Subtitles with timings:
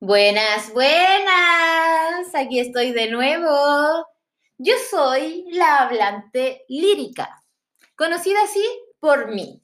[0.00, 2.32] Buenas, buenas.
[2.32, 4.06] Aquí estoy de nuevo.
[4.56, 7.42] Yo soy la hablante lírica,
[7.96, 8.64] conocida así
[9.00, 9.60] por mí.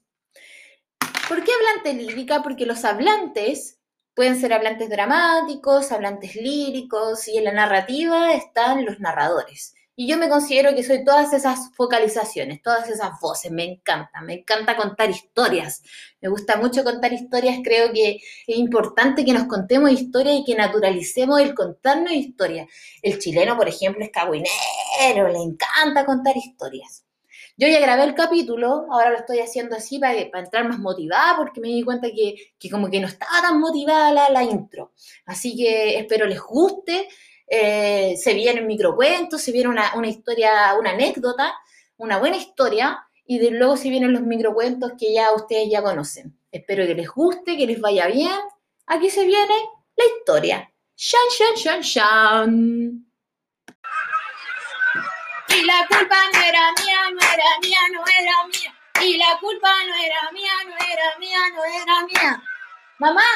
[1.28, 2.42] ¿Por qué hablante lírica?
[2.42, 3.78] Porque los hablantes
[4.12, 9.76] pueden ser hablantes dramáticos, hablantes líricos y en la narrativa están los narradores.
[9.96, 14.34] Y yo me considero que soy todas esas focalizaciones, todas esas voces, me encanta, me
[14.34, 15.84] encanta contar historias,
[16.20, 20.56] me gusta mucho contar historias, creo que es importante que nos contemos historias y que
[20.56, 22.68] naturalicemos el contarnos historias.
[23.02, 27.04] El chileno, por ejemplo, es cagüinero, le encanta contar historias.
[27.56, 31.60] Yo ya grabé el capítulo, ahora lo estoy haciendo así para, entrar más motivada porque
[31.60, 32.34] me di cuenta que,
[32.68, 34.92] como que no estaba tan motivada la intro.
[35.24, 37.06] Así que espero les guste.
[37.56, 41.54] Eh, se viene un microcuento, se viene una, historia, una anécdota,
[41.96, 46.36] una buena historia, y de luego se vienen los microcuentos que ya ustedes ya conocen.
[46.50, 48.40] Espero que les guste, que les vaya bien.
[48.86, 49.54] Aquí se viene
[49.94, 50.72] la historia.
[50.96, 53.06] Shan, shan, shan, shan.
[55.48, 58.74] Y la culpa no era mía, no era mía, no era mía.
[59.00, 62.42] Y la culpa no era mía, no era mía, no era mía.
[62.98, 63.26] Mamá,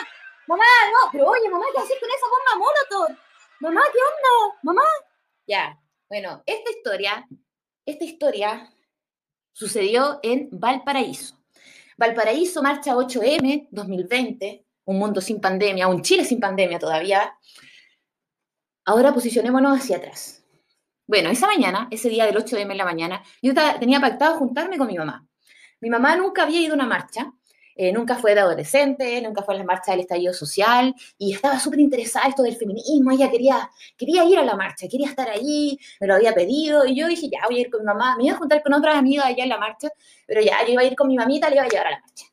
[0.48, 3.27] mamá, no, pero oye, mamá, ¿qué haces con esa bomba molotov?
[3.60, 4.58] Mamá, ¿qué onda?
[4.62, 4.82] Mamá.
[5.46, 7.26] Ya, bueno, esta historia,
[7.86, 8.70] esta historia
[9.52, 11.36] sucedió en Valparaíso.
[11.96, 17.36] Valparaíso, marcha 8M 2020, un mundo sin pandemia, un Chile sin pandemia todavía.
[18.84, 20.44] Ahora posicionémonos hacia atrás.
[21.06, 24.86] Bueno, esa mañana, ese día del 8M en la mañana, yo tenía pactado juntarme con
[24.86, 25.26] mi mamá.
[25.80, 27.32] Mi mamá nunca había ido a una marcha,
[27.80, 31.60] eh, nunca fue de adolescente, nunca fue a la marcha del estallido social y estaba
[31.60, 35.30] súper interesada en esto del feminismo, ella quería, quería ir a la marcha, quería estar
[35.30, 38.16] allí, me lo había pedido y yo dije, ya voy a ir con mi mamá,
[38.16, 39.90] me iba a juntar con otras amigas allá en la marcha,
[40.26, 42.00] pero ya, yo iba a ir con mi mamita, le iba a llevar a la
[42.00, 42.24] marcha.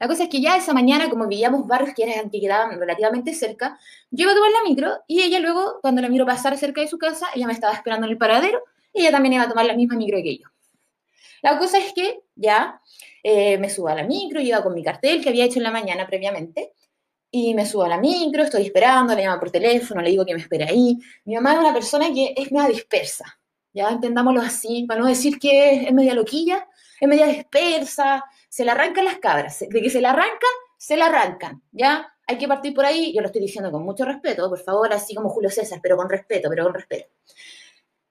[0.00, 3.34] La cosa es que ya esa mañana, como vivíamos barrios que, eran, que quedaban relativamente
[3.34, 3.78] cerca,
[4.10, 6.88] yo iba a tomar la micro y ella luego, cuando la miro pasar cerca de
[6.88, 8.60] su casa, ella me estaba esperando en el paradero
[8.92, 10.48] y ella también iba a tomar la misma micro que yo.
[11.42, 12.80] La cosa es que ya
[13.30, 15.70] eh, me subo a la micro, iba con mi cartel que había hecho en la
[15.70, 16.72] mañana previamente,
[17.30, 20.34] y me subo a la micro, estoy esperando, le llamo por teléfono, le digo que
[20.34, 20.96] me espera ahí.
[21.26, 23.38] Mi mamá es una persona que es media dispersa,
[23.74, 26.66] ya entendámoslo así, para no decir que es media loquilla,
[26.98, 30.46] es media dispersa, se le arrancan las cabras, de que se la arranca,
[30.78, 32.10] se la arrancan, ¿ya?
[32.26, 35.14] Hay que partir por ahí, yo lo estoy diciendo con mucho respeto, por favor, así
[35.14, 37.10] como Julio César, pero con respeto, pero con respeto.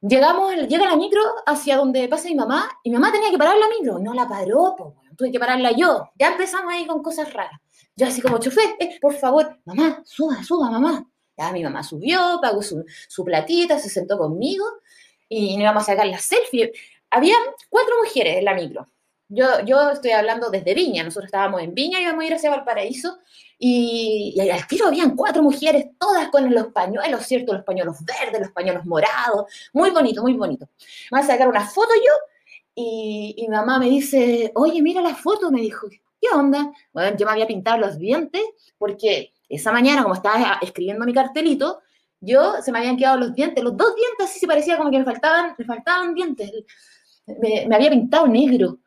[0.02, 3.58] Llegamos, llega la micro hacia donde pasa mi mamá y mi mamá tenía que parar
[3.58, 3.98] la micro.
[3.98, 4.76] No la paró,
[5.18, 6.10] tuve que pararla yo.
[6.18, 7.60] Ya empezamos ahí con cosas raras.
[7.96, 11.06] Yo así como chofer, eh, por favor, mamá, suba, suba, mamá.
[11.38, 14.66] Ya mi mamá subió, pagó su, su platita, se sentó conmigo
[15.30, 16.72] y nos íbamos a sacar la selfie.
[17.10, 17.36] Había
[17.70, 18.88] cuatro mujeres en la micro.
[19.30, 23.18] Yo, yo estoy hablando desde Viña, nosotros estábamos en Viña íbamos a ir hacia Valparaíso
[23.60, 27.54] y, y, al tiro habían cuatro mujeres, todas con los pañuelos, ¿cierto?
[27.54, 30.70] Los pañuelos verdes, los pañuelos morados, muy bonito, muy bonito.
[31.12, 32.14] Me a sacar una foto yo
[32.80, 36.72] y, y mamá me dice, oye, mira la foto, me dijo, ¿qué onda?
[36.94, 38.44] Bueno, yo me había pintado los dientes
[38.78, 41.80] porque esa mañana, como estaba escribiendo mi cartelito,
[42.20, 45.00] yo se me habían quedado los dientes, los dos dientes así se parecía como que
[45.00, 46.52] me faltaban, me faltaban dientes.
[47.26, 48.80] Me, había pintado negro.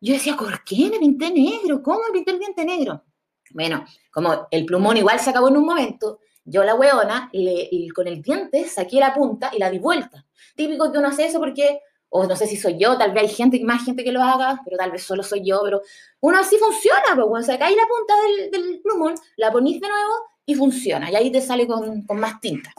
[0.00, 1.82] Yo decía, ¿por qué me pinté negro?
[1.82, 3.04] ¿Cómo me pinté el diente negro?
[3.50, 8.08] Bueno, como el plumón igual se acabó en un momento, yo la weona, y con
[8.08, 10.26] el diente saqué la punta y la di vuelta.
[10.56, 11.80] Típico que uno hace eso porque,
[12.16, 14.60] o no sé si soy yo, tal vez hay gente, más gente que lo haga,
[14.64, 15.82] pero tal vez solo soy yo, pero
[16.20, 18.14] uno así funciona, pues cuando sacáis la punta
[18.52, 20.12] del, plumón, la ponís de nuevo
[20.46, 22.72] y funciona, y ahí te sale con, más tinta.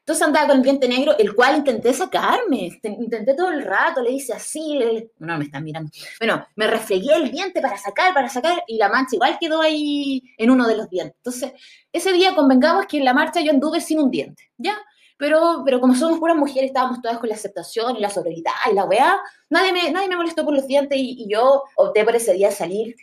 [0.00, 4.12] Entonces andaba con el diente negro, el cual intenté sacarme, intenté todo el rato, le
[4.12, 5.12] hice así, le...
[5.18, 5.90] no me están mirando.
[6.20, 10.22] Bueno, me refregué el diente para sacar, para sacar, y la mancha igual quedó ahí
[10.36, 11.16] en uno de los dientes.
[11.16, 11.52] Entonces,
[11.90, 14.76] ese día convengamos que en la marcha yo anduve sin un diente, ¿ya?
[15.16, 18.74] Pero, pero como somos puras mujeres, estábamos todas con la aceptación y la sobriedad y
[18.74, 22.32] la weá, nadie me, nadie me molestó por los dientes y, yo opté por ese
[22.32, 22.96] día salir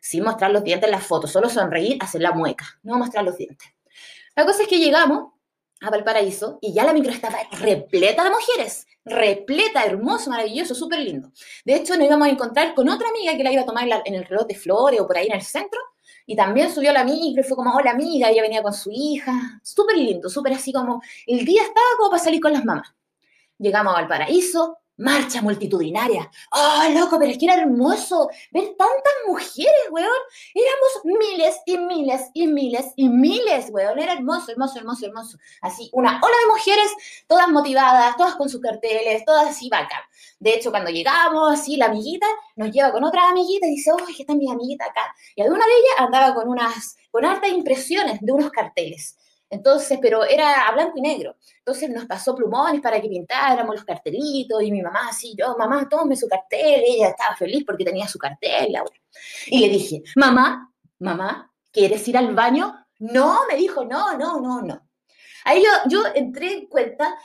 [0.00, 3.36] sin mostrar los dientes en la foto, solo sonreír, hacer la mueca, no mostrar los
[3.38, 3.68] dientes.
[4.36, 5.32] La cosa es que llegamos
[5.80, 11.30] a Valparaíso y ya la micro estaba repleta de mujeres, repleta, hermoso, maravilloso, súper lindo.
[11.64, 14.14] De hecho, nos íbamos a encontrar con otra amiga que la iba a tomar en
[14.14, 15.80] el reloj de Flores o por ahí en el centro,
[16.26, 19.60] y también subió la micro y fue como, hola amiga, ella venía con su hija,
[19.62, 22.94] súper lindo, súper así como, el día estaba como para salir con las mamás.
[23.58, 26.30] Llegamos a Valparaíso, marcha multitudinaria.
[26.52, 27.18] ¡Oh, loco!
[27.18, 30.10] Pero es que era hermoso ver tantas mujeres, weón.
[30.54, 33.98] Éramos miles y miles y miles y miles, weón.
[33.98, 35.38] Era hermoso, hermoso, hermoso, hermoso.
[35.62, 36.92] Así, una ola de mujeres,
[37.26, 40.02] todas motivadas, todas con sus carteles, todas así bacán.
[40.38, 42.26] De hecho, cuando llegamos, así, la amiguita
[42.56, 45.14] nos lleva con otra amiguita y dice, ¡oh, que está mi amiguita acá!
[45.34, 49.16] Y alguna de ellas andaba con unas, con altas impresiones de unos carteles.
[49.54, 51.36] Entonces, pero era a blanco y negro.
[51.58, 55.88] Entonces nos pasó plumones para que pintáramos los cartelitos y mi mamá así, yo, mamá,
[55.88, 56.82] tome su cartel.
[56.84, 58.74] ella estaba feliz porque tenía su cartel.
[59.46, 62.74] Y le dije, mamá, mamá, ¿quieres ir al baño?
[62.98, 64.88] No, me dijo, no, no, no, no.
[65.44, 67.16] Ahí yo, yo entré en cuenta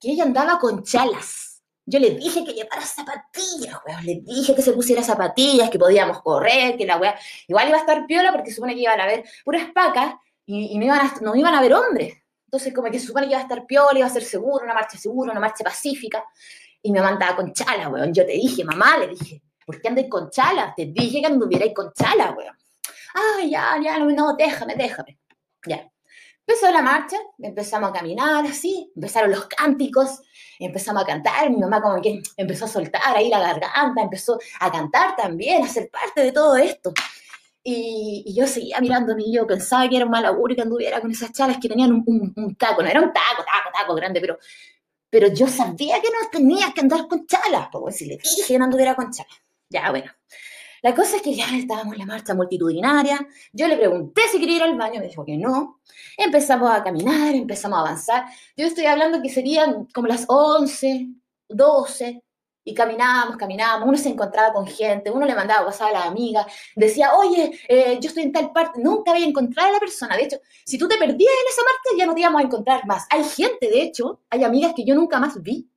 [0.00, 1.62] que ella andaba con chalas.
[1.88, 4.04] Yo le dije que llevara zapatillas, weón.
[4.04, 7.16] Le dije que se pusiera zapatillas, que podíamos correr, que la weá.
[7.46, 10.16] Igual iba a estar piola porque supone que iban a ver puras pacas
[10.46, 12.14] y, no, iban a, no iban a ver hombres.
[12.44, 14.74] Entonces, como que se supone que iba a estar piola, iba a ser seguro, una
[14.74, 16.24] marcha segura, una marcha pacífica.
[16.80, 18.14] Y me mandaba con chala, weón.
[18.14, 20.72] Yo te dije, mamá, le dije, ¿por qué andes con chala?
[20.76, 22.56] Te dije que anduvierais con chala, weón.
[23.14, 25.18] Ay, ya, ya, no, no, déjame, déjame.
[25.66, 25.90] Ya.
[26.46, 30.20] Empezó la marcha, empezamos a caminar así, empezaron los cánticos,
[30.60, 34.70] empezamos a cantar, mi mamá como que empezó a soltar ahí la garganta, empezó a
[34.70, 36.92] cantar también, a ser parte de todo esto.
[37.68, 41.10] Y, yo seguía mirándome y yo pensaba que era un mal augurio que anduviera con
[41.10, 44.38] esas chalas que tenían un, taco, no era un taco, taco, taco grande, pero,
[45.10, 48.58] pero yo sabía que no tenía que andar con chalas, pues si le dije que
[48.58, 49.42] no anduviera con chalas.
[49.68, 50.12] Ya, bueno.
[50.82, 53.26] La cosa es que ya estábamos en la marcha multitudinaria.
[53.52, 55.80] Yo le pregunté si quería ir al baño, me dijo que no.
[56.16, 58.26] Empezamos a caminar, empezamos a avanzar.
[58.56, 61.08] Yo estoy hablando que serían como las 11,
[61.48, 62.22] 12,
[62.68, 66.44] y caminábamos, caminábamos, uno se encontraba con gente, uno le mandaba WhatsApp a la amiga,
[66.74, 70.16] decía, oye, eh, yo estoy en tal parte, nunca había encontrado a la persona.
[70.16, 72.84] De hecho, si tú te perdías en esa marcha, ya no te íbamos a encontrar
[72.84, 73.06] más.
[73.10, 75.70] Hay gente, de hecho, hay amigas que yo nunca más vi.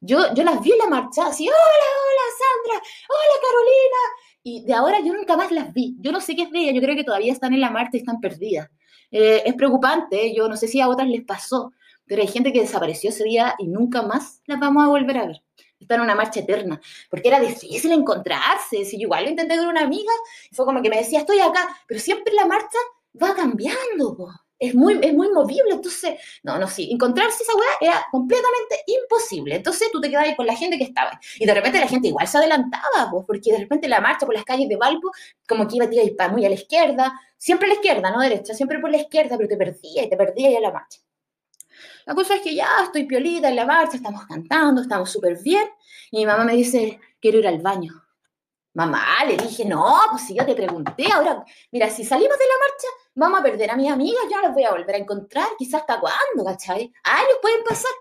[0.00, 4.00] Yo, yo las vi en la marcha, así, hola, hola, Sandra, hola, Carolina.
[4.42, 5.94] Y de ahora yo nunca más las vi.
[6.00, 7.90] Yo no sé qué es de ellas, yo creo que todavía están en la marcha
[7.96, 8.68] y están perdidas.
[9.12, 11.72] Eh, es preocupante, yo no sé si a otras les pasó,
[12.06, 15.26] pero hay gente que desapareció ese día y nunca más las vamos a volver a
[15.26, 15.44] ver
[15.84, 18.84] estar en una marcha eterna, porque era difícil encontrarse.
[18.84, 20.12] Si yo igual lo intenté con una amiga,
[20.52, 22.78] fue como que me decía, estoy acá, pero siempre la marcha
[23.22, 24.16] va cambiando,
[24.58, 29.56] Es muy, es muy movible, entonces, no, no, sí, encontrarse esa weá era completamente imposible.
[29.56, 31.20] Entonces tú te quedabas ahí con la gente que estaba.
[31.38, 34.34] Y de repente la gente igual se adelantaba, pues, porque de repente la marcha por
[34.34, 35.10] las calles de Valpo,
[35.48, 38.90] como que iba muy a la izquierda, siempre a la izquierda, no derecha, siempre por
[38.90, 41.00] la izquierda, pero te perdía y te perdía ya la marcha.
[42.06, 45.68] La cosa es que ya estoy piolita en la marcha, estamos cantando, estamos súper bien.
[46.10, 48.04] Y mi mamá me dice, quiero ir al baño.
[48.74, 52.54] Mamá, le dije, no, pues si yo te pregunté, ahora, mira, si salimos de la
[52.58, 55.46] marcha, vamos a perder a mis amigas, yo no las voy a volver a encontrar,
[55.56, 56.92] quizás hasta cuándo, ¿cachai?
[57.04, 57.92] Años pueden pasar.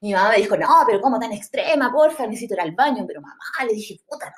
[0.00, 2.26] Mi mamá me dijo, no, pero ¿cómo tan extrema, porfa?
[2.26, 3.04] Necesito ir al baño.
[3.06, 3.36] Pero mamá,
[3.66, 4.32] le dije, puta,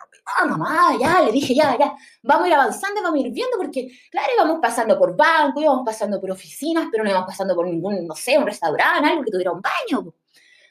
[0.47, 1.95] no, mamá, ya, le dije, ya, ya.
[2.23, 5.85] Vamos a ir avanzando, vamos a ir viendo, porque, claro, íbamos pasando por banco, íbamos
[5.85, 9.31] pasando por oficinas, pero no íbamos pasando por ningún, no sé, un restaurante, algo que
[9.31, 10.15] tuviera un baño.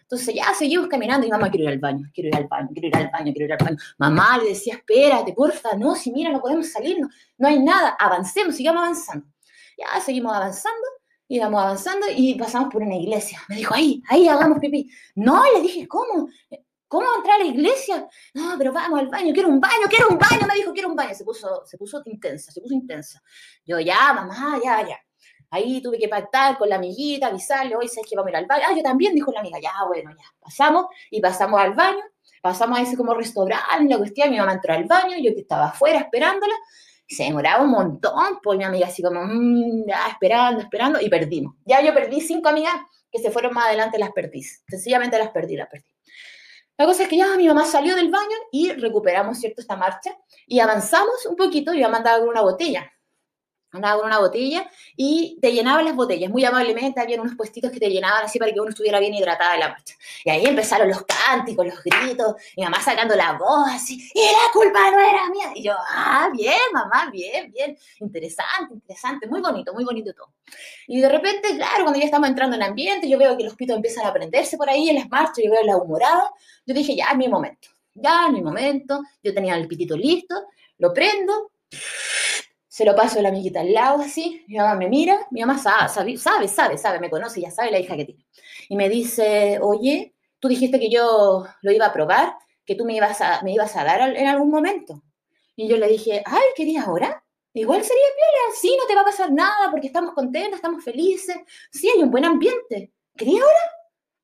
[0.01, 2.87] Entonces ya seguimos caminando y mamá, quiero ir al baño, quiero ir al baño, quiero
[2.87, 3.77] ir al baño, quiero ir al baño.
[3.99, 7.89] Mamá le decía, espérate, porfa, no, si mira, no podemos salir, no, no hay nada,
[7.99, 9.27] avancemos, sigamos avanzando.
[9.77, 10.98] Ya seguimos avanzando
[11.29, 13.39] íbamos avanzando y pasamos por una iglesia.
[13.47, 14.89] Me dijo, ahí, ahí hagamos pipí.
[15.15, 16.27] No, le dije, ¿cómo?
[16.87, 18.07] ¿Cómo entrar a la iglesia?
[18.33, 20.95] No, pero vamos al baño, quiero un baño, quiero un baño, me dijo, quiero un
[20.95, 21.13] baño.
[21.13, 23.21] Se puso, se puso intensa, se puso intensa.
[23.63, 24.97] Yo, ya, mamá, ya, ya.
[25.51, 28.45] Ahí tuve que pactar con la amiguita, avisarle, hoy sabes que vamos a ir al
[28.47, 28.63] baño.
[28.67, 30.25] Ah, yo también, dijo la amiga, ya, bueno, ya.
[30.39, 32.01] Pasamos y pasamos al baño,
[32.41, 35.67] pasamos a ese como restaurante, la cuestión, mi mamá entró al baño, yo que estaba
[35.67, 36.55] afuera esperándola,
[37.09, 41.55] se demoraba un montón, pues mi amiga así como, mm, ya, esperando, esperando, y perdimos.
[41.65, 42.75] Ya yo perdí cinco amigas
[43.11, 44.43] que se fueron más adelante, las perdí.
[44.67, 45.87] Sencillamente las perdí, las perdí.
[46.77, 50.15] La cosa es que ya mi mamá salió del baño y recuperamos, ¿cierto?, esta marcha
[50.47, 52.89] y avanzamos un poquito y me mandaba con una botella
[53.71, 56.31] andaba con una botella y te llenaban las botellas.
[56.31, 59.53] Muy amablemente había unos puestitos que te llenaban así para que uno estuviera bien hidratada
[59.53, 59.95] en la marcha.
[60.23, 64.51] Y ahí empezaron los cánticos, los gritos, mi mamá sacando la voz así, y la
[64.51, 65.51] culpa no era mía.
[65.55, 67.77] Y yo, ah, bien, mamá, bien, bien.
[67.99, 70.33] Interesante, interesante, muy bonito, muy bonito todo.
[70.87, 73.75] Y de repente, claro, cuando ya estamos entrando en ambiente, yo veo que los pitos
[73.75, 76.31] empiezan a prenderse por ahí en las marchas, yo veo la humorada,
[76.65, 79.01] yo dije, ya es mi momento, ya es mi momento.
[79.23, 80.35] Yo tenía el pitito listo,
[80.77, 81.51] lo prendo
[82.79, 85.57] se lo paso a la amiguita al lado así, mi mamá me mira, mi mamá
[85.57, 88.25] sabe, sabe, sabe, sabe, me conoce, ya sabe la hija que tiene.
[88.69, 92.95] Y me dice, oye, tú dijiste que yo lo iba a probar, que tú me
[92.95, 95.03] ibas a, me ibas a dar en algún momento.
[95.57, 97.21] Y yo le dije, ay, ¿querías ahora?
[97.53, 101.35] Igual sería piola, sí, no te va a pasar nada porque estamos contentos, estamos felices,
[101.73, 102.93] sí, hay un buen ambiente.
[103.17, 103.71] ¿Querías ahora?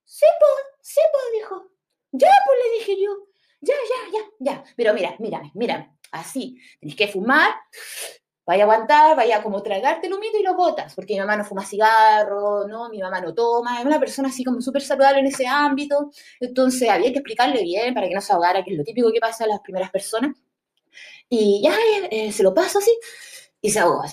[0.06, 1.72] Sí, pues, sí, pues, dijo.
[2.14, 3.12] Ya, pues, le dije yo.
[3.60, 4.64] Ya, ya, ya, ya.
[4.78, 5.98] Pero mira, mírame, mírame.
[6.12, 7.54] Así, tenés que fumar,
[8.46, 11.46] vaya a aguantar, vaya como tragarte el humito y lo botas, porque mi mamá no
[11.46, 12.90] fuma cigarro, ¿no?
[12.90, 16.90] Mi mamá no toma, es una persona así como súper saludable en ese ámbito, entonces
[16.90, 19.46] había que explicarle bien para que no se ahogara, que es lo típico que pasa
[19.46, 20.36] a las primeras personas.
[21.30, 21.76] Y ya
[22.12, 22.96] eh, se lo paso así
[23.62, 24.08] y se ahoga.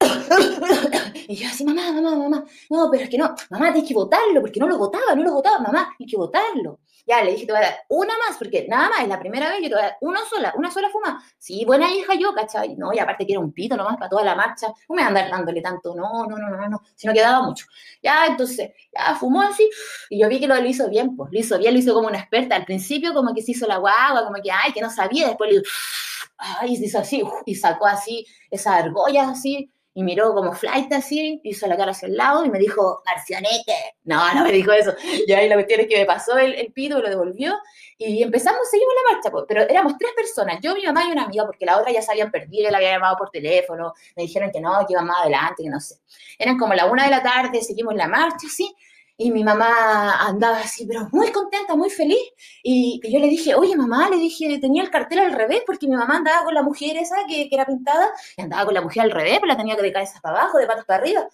[1.28, 4.40] y yo así, mamá, mamá, mamá, no, pero es que no, mamá, tienes que votarlo,
[4.40, 6.80] porque no lo votaba, no lo votaba, mamá, hay que votarlo.
[7.08, 9.48] Ya, le dije, te voy a dar una más, porque nada más, es la primera
[9.48, 11.24] vez, yo te voy a dar una sola, una sola fuma.
[11.38, 12.76] Sí, buena hija yo, ¿cachai?
[12.76, 15.30] No, y aparte que era un pito nomás para toda la marcha, no me andar
[15.30, 17.64] dándole tanto, no, no, no, no, no, si no quedaba mucho.
[18.02, 19.68] Ya, entonces, ya fumó así,
[20.10, 22.18] y yo vi que lo, hizo bien, pues, lo hizo bien, lo hizo como una
[22.18, 22.56] experta.
[22.56, 25.50] Al principio como que se hizo la guagua, como que, ay, que no sabía, después
[25.50, 25.62] le
[26.38, 31.66] ay, hizo así, y sacó así esa argolla así, y miró como flight así, hizo
[31.66, 33.96] la cara hacia el lado y me dijo, Marcionete.
[34.04, 34.94] No, no me dijo eso.
[35.26, 37.58] Y ahí la cuestión es que me pasó el, el pito, lo devolvió
[37.98, 41.44] y empezamos, seguimos la marcha, pero éramos tres personas, yo, mi mamá y una amiga,
[41.44, 44.60] porque la otra ya se habían perdido, la había llamado por teléfono, me dijeron que
[44.60, 45.96] no, que iban más adelante, que no sé.
[46.38, 48.72] Eran como la una de la tarde, seguimos la marcha, así,
[49.20, 52.22] y mi mamá andaba así, pero muy contenta, muy feliz.
[52.62, 55.96] Y yo le dije, oye mamá, le dije, tenía el cartel al revés, porque mi
[55.96, 59.02] mamá andaba con la mujer esa que, que era pintada, y andaba con la mujer
[59.02, 61.28] al revés, pues la tenía que de cabeza para abajo, de patas para arriba.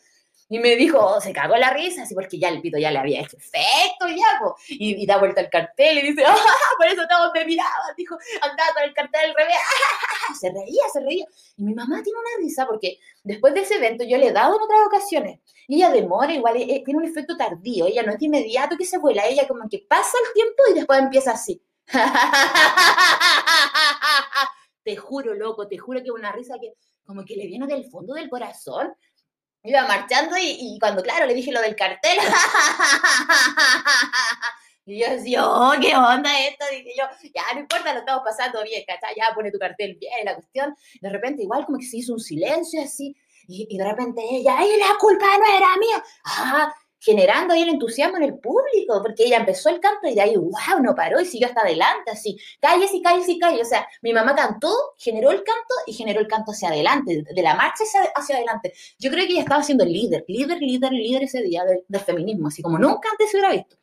[0.48, 2.98] Y me dijo, oh, se cagó la risa, así porque ya el pito ya le
[2.98, 4.56] había hecho efecto, ya, po.
[4.68, 6.36] Y, y, da vuelta el cartel y dice, ¡ah!
[6.76, 10.34] Por eso todos me miraban, dijo, andaba con el cartel al revés, ¡ah!
[10.40, 11.26] Se reía, se reía.
[11.56, 14.56] Y mi mamá tiene una risa porque después de ese evento yo le he dado
[14.56, 15.40] en otras ocasiones.
[15.68, 18.84] Y ella demora, igual eh, tiene un efecto tardío, ella no es de inmediato que
[18.84, 21.62] se vuela, ella como que pasa el tiempo y después empieza así.
[24.82, 26.74] te juro, loco, te juro que una risa que
[27.04, 28.94] como que le viene del fondo del corazón
[29.64, 32.18] iba marchando y, cuando, claro, le dije lo del cartel,
[34.86, 37.04] y yo decía, oh, qué onda esto, dije yo,
[37.34, 39.14] ya, no importa, lo estamos pasando bien, ¿cachai?
[39.16, 42.20] Ya pone tu cartel bien, la cuestión, de repente igual como que se hizo un
[42.20, 43.16] silencio así,
[43.48, 46.04] y, y de repente ella, ¡ay, la culpa no era mía!
[46.24, 46.74] ¡Ah!
[47.04, 50.36] Generando ahí el entusiasmo en el público, porque ella empezó el canto y de ahí,
[50.36, 53.60] wow, no paró y siguió hasta adelante, así, calles y calles y calles.
[53.62, 57.42] O sea, mi mamá cantó, generó el canto y generó el canto hacia adelante, de
[57.42, 57.84] la marcha
[58.14, 58.72] hacia, adelante.
[58.98, 62.62] Yo creo que ella estaba siendo líder, líder, líder, líder ese día del, feminismo, así
[62.62, 63.76] como nunca antes se hubiera visto.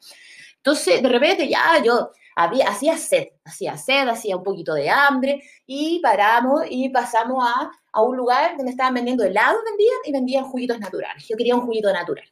[0.58, 5.44] Entonces, de repente ya yo había, hacía sed, hacía sed, hacía un poquito de hambre
[5.66, 10.46] y paramos y pasamos a, a un lugar donde estaban vendiendo helados, vendían y vendían
[10.46, 11.28] juguitos naturales.
[11.28, 12.26] Yo quería un juguito natural.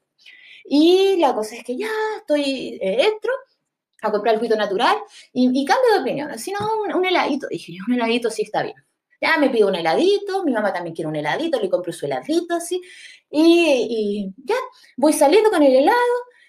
[0.71, 3.33] Y la cosa es que ya estoy, eh, entro
[4.03, 4.97] a comprar el juguito natural
[5.33, 6.37] y, cambio de opinión.
[6.37, 6.59] Si no,
[6.95, 7.47] un, heladito.
[7.47, 8.75] Dije, un heladito sí está bien.
[9.19, 12.55] Ya me pido un heladito, mi mamá también quiere un heladito, le compro su heladito,
[12.55, 12.81] así.
[13.31, 14.55] Y, ya,
[14.95, 15.97] voy saliendo con el helado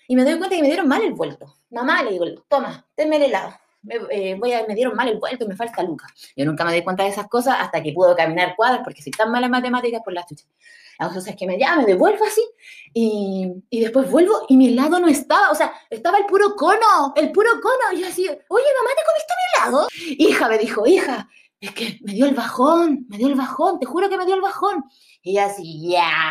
[0.06, 1.56] y me doy cuenta que me dieron mal el vuelto.
[1.70, 3.54] Mamá, le digo, toma, tenme el helado.
[3.82, 6.06] Me, eh, voy a, me dieron mal el vuelto y me falta Luca.
[6.36, 9.10] Yo nunca me doy cuenta de esas cosas hasta que puedo caminar cuadras porque si
[9.10, 10.48] tan malas matemáticas por las chuchas.
[10.98, 12.42] La cosa es que me, ya me devuelvo así
[12.92, 17.14] y, y, después vuelvo y mi helado no estaba, o sea, estaba el puro cono,
[17.16, 17.96] el puro cono.
[17.96, 18.38] Y yo así, oye,
[18.76, 19.88] mamá, ¿te comiste mi helado?
[20.18, 21.26] Hija, me dijo, hija,
[21.60, 24.34] es que me dio el bajón, me dio el bajón, te juro que me dio
[24.34, 24.84] el bajón.
[25.22, 26.22] Y ella así, ya,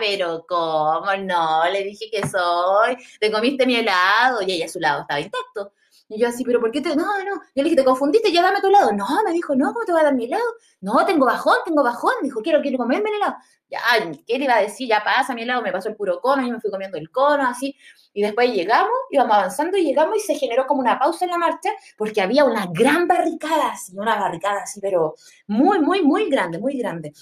[0.00, 1.68] pero ¿cómo no?
[1.70, 4.42] Le dije que soy, te comiste mi helado.
[4.42, 5.72] Y ella a su lado estaba intacto.
[6.10, 6.94] Y yo así, pero ¿por qué te.?
[6.96, 7.34] No, no.
[7.54, 8.32] Yo le dije, ¿te confundiste?
[8.32, 8.92] Ya dame tu helado.
[8.92, 10.42] No, me dijo, no, ¿cómo te voy a dar mi helado?
[10.80, 12.14] No, tengo bajón, tengo bajón.
[12.22, 13.36] Dijo, quiero, quiero comerme el helado.
[13.70, 13.78] Ya,
[14.26, 14.88] ¿qué le iba a decir?
[14.88, 17.46] Ya pasa mi helado, me pasó el puro cono, yo me fui comiendo el cono,
[17.46, 17.76] así.
[18.12, 21.38] Y después llegamos, íbamos avanzando y llegamos y se generó como una pausa en la
[21.38, 25.14] marcha porque había una gran barricada, así, una barricada así, pero
[25.46, 27.12] muy, muy, muy grande, muy grande.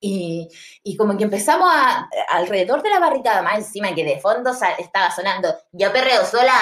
[0.00, 0.48] Y,
[0.82, 5.10] y, como que empezamos a, alrededor de la barricada, más encima que de fondo estaba
[5.10, 6.52] sonando, yo perreo sola,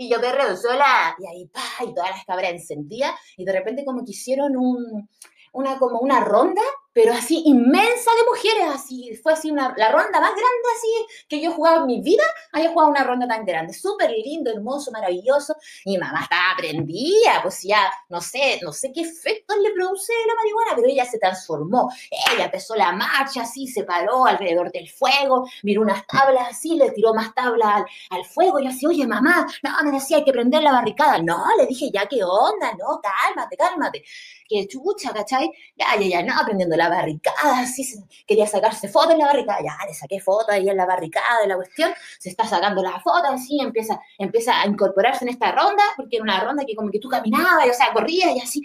[0.00, 3.84] y yo perreo sola, y ahí, pa, y todas las cabras encendidas, y de repente
[3.84, 5.08] como que hicieron un,
[5.52, 6.62] una, como una ronda
[6.98, 11.40] pero así inmensa de mujeres, así, fue así una, la ronda más grande así que
[11.40, 14.90] yo he jugado en mi vida, haya jugado una ronda tan grande, súper lindo, hermoso,
[14.90, 15.54] maravilloso,
[15.86, 20.34] mi mamá estaba prendida, pues ya, no sé, no sé qué efectos le produce la
[20.34, 21.88] marihuana, pero ella se transformó,
[22.32, 26.90] ella empezó la marcha así, se paró alrededor del fuego, miró unas tablas así, le
[26.90, 30.64] tiró más tablas al, fuego, y así, oye mamá, no, me decía hay que prender
[30.64, 32.72] la barricada, no, le dije, ya, ¿qué onda?
[32.72, 34.04] No, cálmate, cálmate,
[34.48, 35.52] que chucha, ¿cachai?
[35.76, 37.84] Ya, ya, ya, no, aprendiendo la barricada, así,
[38.26, 41.48] quería sacarse fotos en la barricada, ya, le saqué fotos ahí en la barricada de
[41.48, 45.82] la cuestión, se está sacando las fotos, así, empieza, empieza a incorporarse en esta ronda,
[45.96, 48.62] porque era una ronda que como que tú caminabas, y, o sea, corrías y así,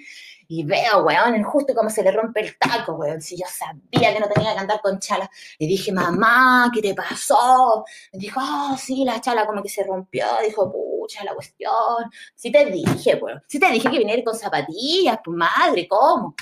[0.47, 3.21] y veo, weón, justo como se le rompe el taco, weón.
[3.21, 5.29] Si yo sabía que no tenía que andar con chala.
[5.57, 7.83] Le dije, mamá, ¿qué te pasó?
[8.11, 10.25] Me dijo, oh, sí, la chala como que se rompió.
[10.45, 10.71] Dijo,
[11.03, 12.10] pucha, la cuestión.
[12.36, 13.41] Sí te dije, weón.
[13.48, 16.36] Sí te dije que viniera con zapatillas, pues madre, ¿cómo?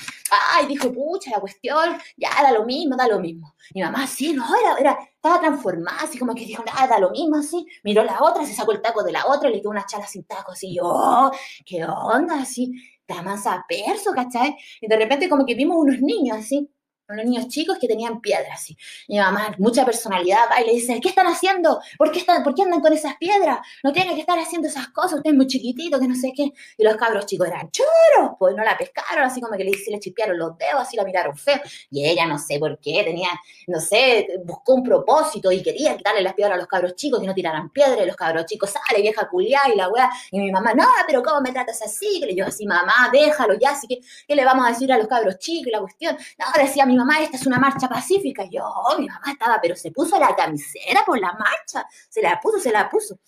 [0.54, 1.98] Ay, dijo, pucha, la cuestión.
[2.16, 3.54] Ya, da lo mismo, da lo mismo.
[3.74, 7.10] Mi mamá, sí, no, era, era, estaba transformada, así como que dijo, nada, da lo
[7.10, 7.66] mismo, así.
[7.82, 10.24] Miró la otra, se sacó el taco de la otra, le dio una chala sin
[10.24, 10.74] taco, así.
[10.74, 11.30] Yo, oh,
[11.66, 12.40] ¿qué onda?
[12.40, 12.72] Así
[13.08, 14.56] la mansa perso, ¿cachai?
[14.80, 16.70] Y de repente como que vimos unos niños así,
[17.08, 18.70] los niños chicos que tenían piedras.
[18.70, 18.76] Y
[19.08, 21.80] mi mamá, mucha personalidad, va y le dice, ¿qué están haciendo?
[21.98, 23.58] ¿Por qué, están, ¿Por qué andan con esas piedras?
[23.82, 26.52] No tienen que estar haciendo esas cosas, usted es muy chiquitito, que no sé qué.
[26.76, 30.00] Y los cabros chicos eran choros, pues no la pescaron, así como que le, le
[30.00, 31.60] chispearon los dedos, así la miraron feo.
[31.90, 33.28] Y ella, no sé por qué, tenía,
[33.66, 37.26] no sé, buscó un propósito y quería quitarle las piedras a los cabros chicos, que
[37.26, 40.10] no tiraran piedras, y los cabros chicos, sale vieja culiá, y la weá.
[40.30, 42.22] Y mi mamá, no, pero ¿cómo me tratas así?
[42.22, 45.08] Y yo así, mamá, déjalo ya, así que, ¿qué le vamos a decir a los
[45.08, 45.66] cabros chicos?
[45.66, 48.44] Y la cuestión, no, decía mi mamá, esta es una marcha pacífica.
[48.44, 52.22] Y yo, oh, mi mamá estaba, pero se puso la camisera por la marcha, se
[52.22, 53.18] la puso, se la puso.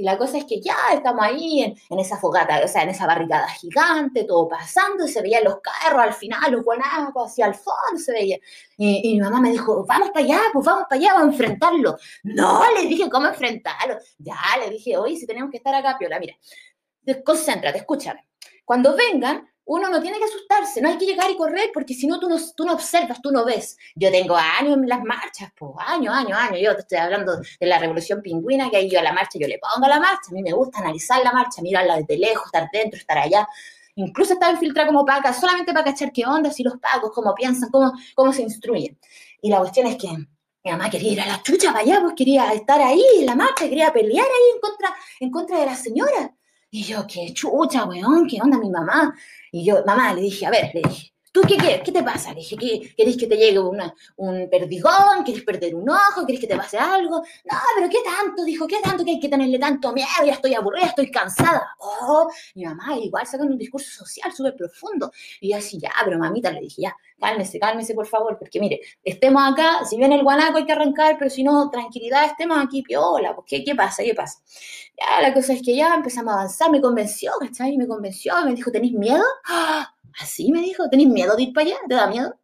[0.00, 3.06] Y la cosa es que ya estamos ahí en, esa fogata, o sea, en esa
[3.06, 7.54] barricada gigante, todo pasando, y se veían los carros al final, los guanacos hacia el
[7.54, 8.38] fondo se veía.
[8.78, 11.98] Y, mi mamá me dijo, vamos para allá, pues vamos para allá, vamos a enfrentarlo.
[12.22, 13.98] No, le dije, ¿cómo enfrentarlo?
[14.16, 16.34] Ya, le dije, oye, si tenemos que estar acá, Piola, mira,
[17.22, 18.26] concéntrate, escúchame.
[18.64, 22.08] Cuando vengan, uno no tiene que asustarse, no hay que llegar y correr porque si
[22.08, 23.76] no tú, no tú no observas, tú no ves.
[23.94, 26.58] Yo tengo años en las marchas, pues años, años, años.
[26.60, 29.46] Yo te estoy hablando de la revolución pingüina, que ahí yo a la marcha, yo
[29.46, 32.46] le pongo a la marcha, a mí me gusta analizar la marcha, mirarla desde lejos,
[32.46, 33.46] estar dentro, estar allá.
[33.94, 37.70] Incluso estaba infiltrada como paca, solamente para cachar qué onda, si los pagos, cómo piensan,
[37.70, 38.98] cómo, cómo se instruyen.
[39.40, 42.14] Y la cuestión es que mi mamá quería ir a la chucha para allá, pues
[42.16, 45.76] quería estar ahí en la marcha, quería pelear ahí en contra, en contra de la
[45.76, 46.34] señora.
[46.72, 49.14] Y yo, qué chucha, weón, qué onda mi mamá.
[49.50, 51.82] Y yo, mamá, le dije, a ver, le dije, ¿Tú qué quieres?
[51.84, 52.30] ¿Qué te pasa?
[52.30, 55.22] Le dije, ¿qué, ¿querés que te llegue una, un perdigón?
[55.24, 56.24] ¿Quieres perder un ojo?
[56.24, 57.18] ¿Quieres que te pase algo?
[57.18, 58.44] No, pero ¿qué tanto?
[58.44, 60.08] Dijo, ¿qué tanto que hay que tenerle tanto miedo?
[60.26, 61.68] Ya estoy aburrida, estoy cansada.
[61.78, 65.12] Oh, mi mamá igual sacando un discurso social súper profundo.
[65.40, 68.80] Y yo así, ya, pero mamita, le dije, ya, cálmese, cálmese, por favor, porque mire,
[69.04, 72.82] estemos acá, si viene el guanaco hay que arrancar, pero si no, tranquilidad, estemos aquí,
[72.82, 74.02] piola, pues, ¿qué, qué pasa?
[74.02, 74.40] ¿Qué pasa?
[74.98, 77.76] Ya, la cosa es que ya empezamos a avanzar, me convenció, ¿cachai?
[77.76, 79.22] Me convenció, me dijo, ¿tenéis miedo?
[79.46, 79.94] ¡Ah!
[80.20, 81.76] Así me dijo, ¿tenés miedo de ir para allá?
[81.88, 82.34] ¿Te da miedo?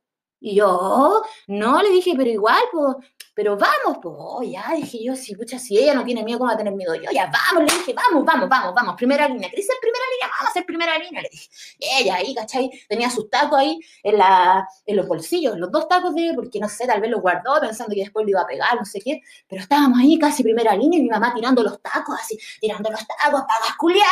[0.41, 2.97] Y yo, no, le dije, pero igual, pues,
[3.37, 6.55] pero vamos, pues, ya, dije yo, si, pucha, si ella no tiene miedo, ¿cómo va
[6.55, 7.11] a tener miedo yo?
[7.13, 9.51] Ya, vamos, le dije, vamos, vamos, vamos, vamos, primera línea.
[9.51, 10.35] ¿Querés ser primera línea?
[10.39, 11.51] Vamos a ser primera línea, le dije.
[11.79, 12.71] Y ella ahí, ¿cachai?
[12.89, 16.67] Tenía sus tacos ahí en, la, en los bolsillos, los dos tacos de, porque no
[16.71, 19.21] sé, tal vez los guardó pensando que después lo iba a pegar, no sé qué,
[19.47, 23.07] pero estábamos ahí casi primera línea y mi mamá tirando los tacos, así, tirando los
[23.07, 24.07] tacos, pagas culiar,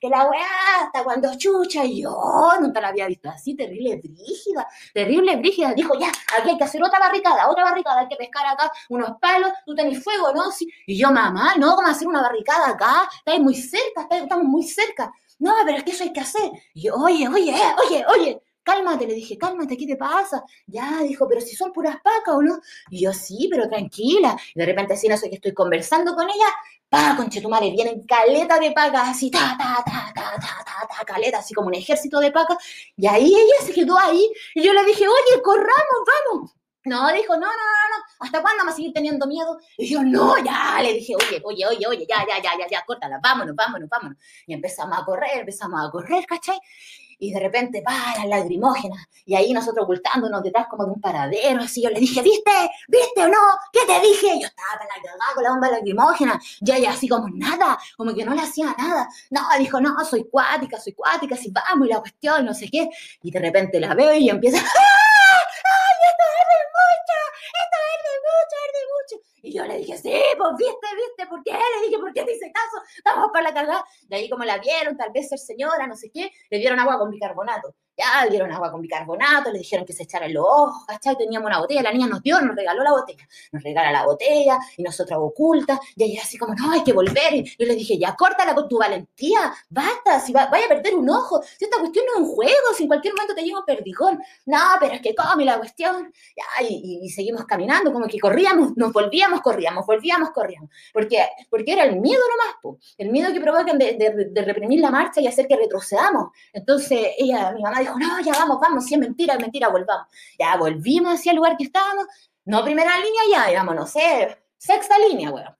[0.00, 4.66] que la weá, hasta cuando chucha, y yo nunca la había visto así, terrible brígida,
[4.92, 5.72] terrible brígida.
[5.74, 9.18] Dijo, ya, aquí hay que hacer otra barricada, otra barricada, hay que pescar acá unos
[9.20, 10.50] palos tú tenés fuego, ¿no?
[10.50, 10.68] Sí.
[10.86, 13.08] Y yo, mamá, no, ¿cómo hacer una barricada acá?
[13.18, 15.12] Estáis muy cerca, estamos muy cerca.
[15.38, 16.50] No, pero es que eso hay que hacer.
[16.74, 20.42] Y yo, oye, oye, oye, oye, cálmate, le dije, cálmate, ¿qué te pasa?
[20.66, 22.58] Ya, dijo, pero si son puras pacas o no.
[22.90, 24.36] Y yo, sí, pero tranquila.
[24.54, 26.46] Y de repente así, no sé, que estoy conversando con ella,
[26.88, 31.38] pa, conchetumare, vienen caleta de pacas, así, ta, ta, ta, ta, ta, ta, ta, caleta,
[31.38, 32.56] así como un ejército de pacas.
[32.96, 34.30] Y ahí ella se quedó ahí.
[34.54, 36.00] Y yo le dije, oye, corramos,
[36.32, 36.52] vamos.
[36.84, 39.58] No, dijo, no, no, no, no, ¿hasta cuándo vamos a seguir teniendo miedo?
[39.78, 42.84] Y yo, no, ya, le dije, oye, oye, oye, oye, ya, ya, ya, ya, ya,
[42.84, 44.18] córtala, vámonos, vámonos, vámonos.
[44.46, 46.58] Y empezamos a correr, empezamos a correr, ¿cachai?
[47.18, 51.62] y de repente, pa, las lagrimógenas, y ahí nosotros ocultándonos detrás como de un paradero,
[51.62, 52.50] así yo le dije, ¿viste?
[52.88, 53.38] ¿Viste o no?
[53.72, 54.40] ¿Qué te dije?
[54.40, 58.24] Yo estaba para la con la bomba lagrimógena, y ella así como nada, como que
[58.24, 62.00] no le hacía nada, no, dijo, no, soy cuática, soy cuática, así vamos, y la
[62.00, 62.88] cuestión, no sé qué,
[63.22, 65.40] y de repente la veo y empieza, ¡ah!
[65.64, 67.18] ¡ay, esto arde mucho!
[67.62, 69.24] ¡Esto arde mucho, arde mucho!
[69.42, 71.52] Y yo le dije, sí, pues viste, viste, ¿por qué?
[71.52, 72.84] Le dije, ¿por qué te hice caso?
[72.96, 73.84] Estamos para la cagada.
[74.08, 76.98] De ahí como la vieron, tal vez ser señora, no sé qué, le dieron agua
[76.98, 77.74] con bicarbonato.
[77.96, 81.16] Ya dieron agua con bicarbonato, le dijeron que se echara en los ojos, ¿cachai?
[81.16, 84.58] Teníamos una botella, la niña nos dio, nos regaló la botella, nos regala la botella
[84.76, 87.34] y nosotros oculta, y ella así como, no, hay que volver.
[87.34, 90.94] Y yo le dije, ya, córtala con tu valentía, basta, si va, vaya a perder
[90.94, 93.58] un ojo, si esta cuestión no es un juego, si en cualquier momento te llega
[93.58, 94.20] un perdigón.
[94.46, 96.12] No, pero es que come la cuestión.
[96.36, 100.70] Ya, y, seguimos caminando, como que corríamos, nos volvíamos, corríamos, volvíamos, corríamos.
[100.92, 104.90] Porque, porque era el miedo nomás, el miedo que provocan de, de, de reprimir la
[104.90, 106.30] marcha y hacer que retrocedamos.
[106.52, 110.06] Entonces, ella, mi mamá dijo, no, ya vamos, vamos, si es mentira, es mentira, volvamos.
[110.38, 112.06] Ya volvimos hacia el lugar que estábamos,
[112.44, 115.54] no primera línea ya, digamos, no sé, sexta línea, weón.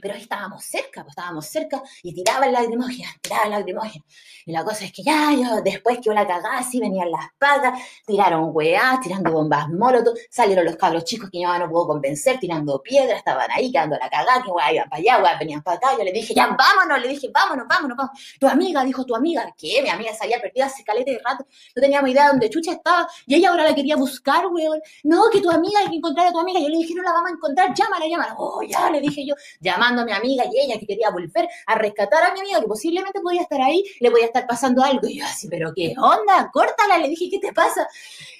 [0.00, 4.06] Pero ahí estábamos cerca, pues estábamos cerca y tiraban lagrimógenas, tiraban lagrimógenas.
[4.44, 7.26] Y la cosa es que ya, yo, después que yo la cagaba, así venían las
[7.38, 12.38] patas, tiraron weá, tirando bombas molotov, salieron los cabros chicos que yo no puedo convencer,
[12.38, 15.76] tirando piedras, estaban ahí quedando la cagada, que weá, iban para allá, weá, venían para
[15.78, 15.96] acá.
[15.98, 18.20] Yo le dije, ya, vámonos, le dije, vámonos, vámonos, vámonos.
[18.38, 19.80] Tu amiga, dijo tu amiga, ¿qué?
[19.82, 22.72] Mi amiga se había perdido hace calete de rato, no teníamos idea de dónde chucha
[22.72, 24.80] estaba, y ella ahora la quería buscar, weón.
[25.04, 26.60] No, que tu amiga, hay que encontrar a tu amiga.
[26.60, 28.34] Yo le dije, no la vamos a encontrar, llámala, llámala.
[28.38, 29.34] Oh, ya, le dije yo,
[29.76, 32.66] llamando a mi amiga y ella que quería volver a rescatar a mi amiga, que
[32.66, 35.06] posiblemente podía estar ahí, le podía estar pasando algo.
[35.06, 36.50] Y yo así, pero ¿qué onda?
[36.52, 37.86] Córtala, le dije, ¿qué te pasa?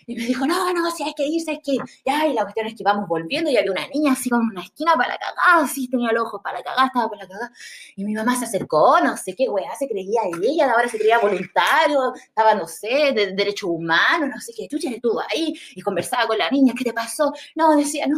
[0.06, 1.78] Y me dijo, no, no, si hay que irse, hay que.
[2.04, 4.50] Ya, y la cuestión es que vamos volviendo y había una niña así como en
[4.50, 7.28] una esquina para la cagada, así tenía el ojo para la cagada, estaba para la
[7.28, 7.52] cagada.
[7.96, 11.18] Y mi mamá se acercó, no sé qué weá, se creía ella, ahora se creía
[11.18, 16.26] voluntario, estaba, no sé, de derechos humanos, no sé qué, tú estuvo ahí y conversaba
[16.28, 17.32] con la niña, ¿qué te pasó?
[17.56, 18.16] No, decía, no,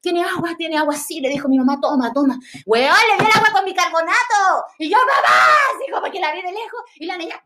[0.00, 2.38] tiene agua, tiene agua, sí, le dijo mi mamá, toma, toma.
[2.66, 4.64] Weón, le dio el agua con bicarbonato.
[4.78, 5.38] Y yo, mamá,
[5.74, 7.40] así como que la vi de lejos y la niña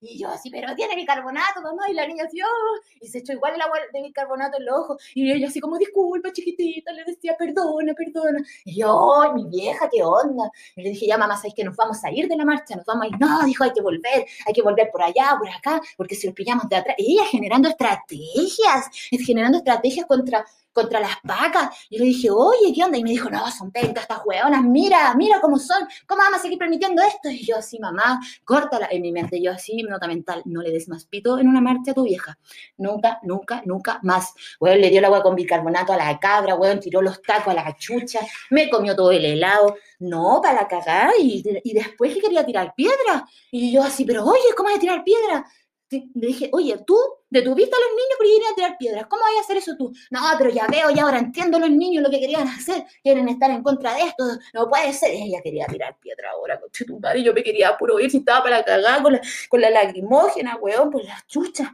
[0.00, 1.90] y yo así, pero tiene bicarbonato, mamá.
[1.90, 4.76] Y la niña así, oh", y se echó igual el agua de bicarbonato en los
[4.76, 5.02] ojos.
[5.14, 8.38] Y ella así como, disculpa, chiquitita, le decía, perdona, perdona.
[8.64, 10.50] Y yo, mi vieja, ¿qué onda?
[10.76, 12.76] Y le dije, ya, mamá, ¿sabes que nos vamos a ir de la marcha?
[12.76, 13.18] Nos vamos a ir.
[13.18, 16.34] No, dijo, hay que volver, hay que volver por allá, por acá, porque si nos
[16.34, 16.96] pillamos de atrás.
[16.98, 18.86] ella generando estrategias,
[19.24, 21.70] generando estrategias contra contra las vacas.
[21.90, 22.98] Y le dije, oye, ¿qué onda?
[22.98, 26.42] Y me dijo, no, son pencas estas hueonas, mira, mira cómo son, ¿cómo vamos a
[26.42, 27.28] seguir permitiendo esto?
[27.30, 28.88] Y yo así, mamá, córtala.
[28.90, 31.90] En mi mente, yo así, nota mental, no le des más pito en una marcha
[31.90, 32.38] a tu vieja.
[32.76, 34.32] Nunca, nunca, nunca más.
[34.60, 37.54] Weón, le dio el agua con bicarbonato a la cabra, weón, tiró los tacos a
[37.54, 39.76] la chucha, me comió todo el helado.
[40.00, 41.12] No, para la cagada.
[41.18, 43.26] Y, y después que quería tirar piedra.
[43.50, 45.44] Y yo así, pero oye, ¿cómo vas a tirar piedra?
[45.90, 46.96] Le dije, oye, tú
[47.30, 49.06] detuviste a los niños porque querían tirar piedras.
[49.08, 49.92] ¿Cómo vas a hacer eso tú?
[50.10, 52.84] No, pero ya veo, ya ahora entiendo los niños lo que querían hacer.
[53.02, 54.24] Quieren estar en contra de esto.
[54.52, 55.12] No puede ser.
[55.12, 57.22] Ella quería tirar piedra ahora, coche tu madre.
[57.22, 60.90] Yo me quería puro ir si estaba para cagar con la, con la lagrimógena, weón,
[60.90, 61.68] por las chuchas.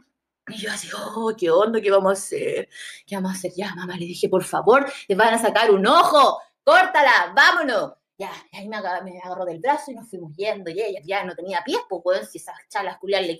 [0.47, 1.81] Y yo así, oh, ¿qué onda?
[1.81, 2.69] ¿Qué vamos a hacer?
[3.05, 3.51] ¿Qué vamos a hacer?
[3.55, 6.39] Ya, mamá, le dije, por favor, te van a sacar un ojo.
[6.63, 11.23] Córtala, vámonos ya, ahí me agarró, del brazo y nos fuimos yendo, y ella ya
[11.25, 13.37] no tenía pies, pues, weón, si esas chalas culiadas le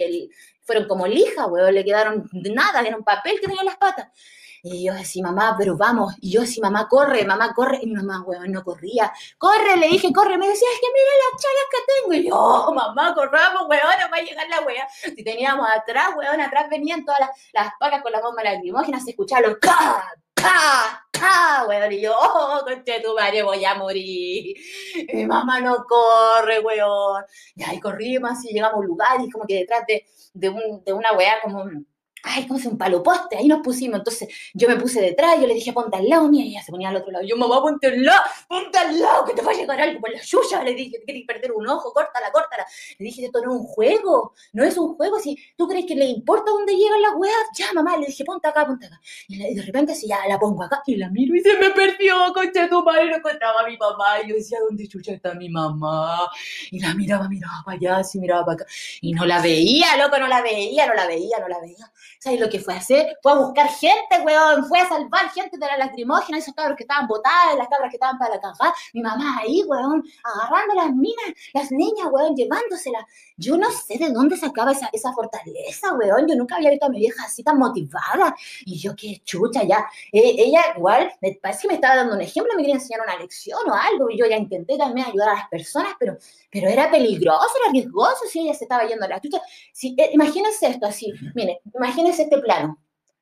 [0.66, 4.10] fueron como lija, weón, le quedaron nada, era un papel que tenía en las patas.
[4.68, 6.16] Y yo decía, mamá, pero vamos.
[6.22, 7.78] Y yo decía, mamá, corre, mamá, corre.
[7.84, 9.14] Y mi mamá, weón, no corría.
[9.38, 10.40] Corre, le dije, corre.
[10.40, 12.14] Me decía, es que mira las chalas que tengo.
[12.16, 14.88] Y yo, oh, mamá, corramos, weón, no va a llegar la weá.
[14.90, 19.50] Si teníamos atrás, weón, atrás venían todas las, las con la bomba lacrimógena, se escuchaba
[19.50, 19.58] los
[20.48, 21.02] ¡Ah!
[21.22, 21.66] ¡Ah!
[21.68, 24.56] Weón, y yo, oh, conche tu madre, voy a morir.
[25.14, 27.24] Mi mamá no corre, weón.
[27.56, 30.84] Y ahí corrimos y llegamos a un lugar y como que detrás de, de, un,
[30.84, 31.66] de una weá como
[32.26, 33.38] ay, ¿cómo se un palo poste?
[33.38, 34.00] Ahí nos pusimos.
[34.00, 36.72] Entonces yo me puse detrás, yo le dije, ponte al lado mía, y ella se
[36.72, 37.26] ponía al otro lado.
[37.26, 40.12] Yo, mamá, ponte al lado, ponte al lado, que te va a llegar algo por
[40.12, 40.64] la suya.
[40.64, 41.94] Le dije, ¿te quieres perder un ojo?
[41.94, 42.66] Córtala, córtala.
[42.98, 45.20] Le dije, esto no es un juego, no es un juego.
[45.20, 48.48] Si tú crees que le importa dónde llegan las weas, ya, mamá, le dije, ponte
[48.48, 49.00] acá, ponte acá.
[49.28, 52.16] Y de repente, si ya la pongo acá, y la miro y se me perdió,
[52.34, 54.22] concha tu madre, no encontraba a mi mamá.
[54.24, 56.30] Y yo decía, ¿dónde chucha está mi mamá?
[56.72, 58.66] Y la miraba, miraba para allá, así miraba para acá.
[59.02, 61.92] Y no la veía, loco, no la veía, no la veía, no la veía.
[62.26, 63.20] ¿Sabes lo que fue a hacer?
[63.22, 64.66] Fue a buscar gente, weón.
[64.66, 67.98] Fue a salvar gente de la lacrimógena, esos cabros que estaban botadas, las cabras que
[67.98, 68.74] estaban para la caja.
[68.96, 73.04] Mi mamá ahí, weón, agarrando las minas, las niñas, weón, llevándoselas.
[73.38, 76.28] Yo no sé de dónde sacaba esa, esa fortaleza, weón.
[76.28, 78.36] Yo nunca había visto a mi vieja así tan motivada.
[78.66, 79.86] Y yo, qué chucha, ya.
[80.12, 83.18] Eh, ella igual, me parece que me estaba dando un ejemplo, me quería enseñar una
[83.20, 84.10] lección o algo.
[84.10, 86.18] Y yo ya intenté también ayudar a las personas, pero,
[86.52, 89.40] pero era peligroso, era riesgoso si ella se estaba yendo a la chucha.
[89.72, 92.80] Si, eh, imagínense esto así, mire, imagínense este plano.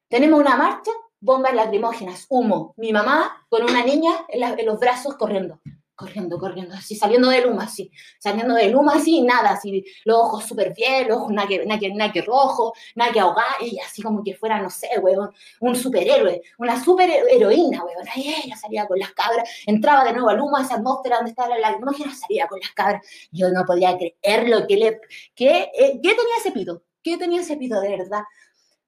[0.08, 2.74] Tenemos una marcha, bombas lacrimógenas, humo.
[2.78, 5.60] Mi mamá con una niña en, los brazos corriendo
[5.96, 10.46] corriendo, corriendo, así, saliendo del humo, así, saliendo del humo, así, nada, así, los ojos
[10.46, 14.24] súper bien, los ojos nada que, nada, que, rojo, nada que ahogar, y así como
[14.24, 19.00] que fuera, no sé, weón, un superhéroe, una super heroína, weón, ahí ella salía con
[19.00, 22.48] las cabras, entraba de nuevo al humo, a esa atmósfera donde estaba la lacrimógena, salía
[22.48, 25.02] con las cabras, yo no podía creerlo, que le,
[25.36, 26.84] que, eh, ¿qué tenía ese pito?
[27.04, 28.24] ¿Qué tenía ese pito de verdad?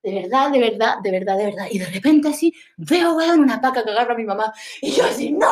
[0.06, 1.68] De verdad, de verdad, de verdad, de verdad.
[1.72, 4.54] Y de repente así, veo, weón, una paca que agarra a mi mamá.
[4.80, 5.52] Y yo así, no.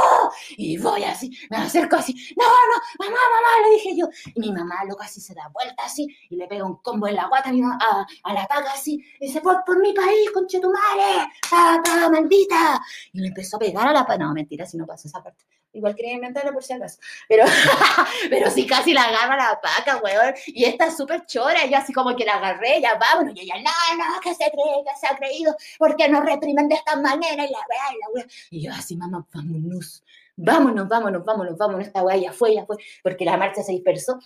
[0.57, 4.07] Y voy así, me acerco así, no, no, mamá, mamá, le dije yo.
[4.35, 7.15] Y mi mamá loca así se da vuelta así y le pega un combo en
[7.15, 9.03] la guata a, la paca así.
[9.19, 12.79] Y dice, por, por mi país, conche tu madre, paca, maldita.
[13.11, 14.23] Y le empezó a pegar a la paca.
[14.23, 15.43] No, mentira, si no pasa esa parte.
[15.73, 16.99] Igual quería inventarlo por si acaso.
[17.27, 17.45] Pero,
[18.29, 20.33] pero sí casi la agarra la paca, weón.
[20.47, 21.65] Y esta es súper chora.
[21.65, 23.33] Yo así como que la agarré, ya vámonos.
[23.35, 25.55] Y ella, no, no, que se cree, que se ha creído.
[25.79, 27.43] porque nos reprimen de esta manera?
[27.45, 28.25] Y la weá, y la weá.
[28.51, 30.03] Y yo así, mamá, vámonos.
[30.35, 31.87] Vámonos, vámonos, vámonos, vámonos.
[31.87, 32.77] Esta weá ya fue, ya fue.
[33.01, 34.19] Porque la marcha se dispersó.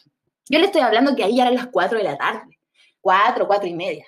[0.50, 2.60] Yo le estoy hablando que ahí ya eran las 4 de la tarde.
[3.02, 4.06] 4, 4 y media.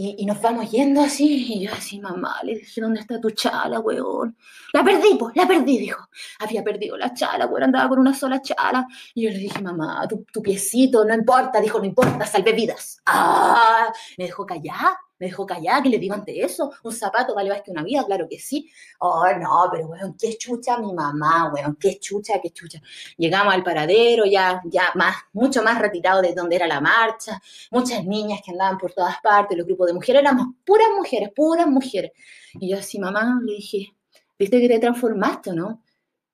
[0.00, 3.80] Y, nos vamos yendo así, y yo así, mamá, le dije, ¿dónde está tu chala,
[3.80, 4.36] weón?
[4.72, 6.08] La perdí, pues, la perdí, dijo.
[6.38, 8.86] Había perdido la chala, weón, andaba con una sola chala.
[9.12, 13.02] Y yo le dije, mamá, tu, piecito, no importa, dijo, no importa, salve vidas.
[13.06, 16.72] Ah, me dejó callar, Me dejó callada, que le digo ante eso?
[16.82, 18.04] ¿Un zapato vale más que una vida?
[18.04, 18.70] Claro que sí.
[19.00, 22.80] Oh, no, pero weón, qué chucha mi mamá, weón, qué chucha, qué chucha.
[23.16, 28.04] Llegamos al paradero, ya, ya más, mucho más retirado de donde era la marcha, muchas
[28.04, 32.12] niñas que andaban por todas partes, los grupos de mujeres, éramos puras mujeres, puras mujeres.
[32.54, 33.94] Y yo así, mamá, le dije,
[34.38, 35.82] ¿viste que te transformaste, no?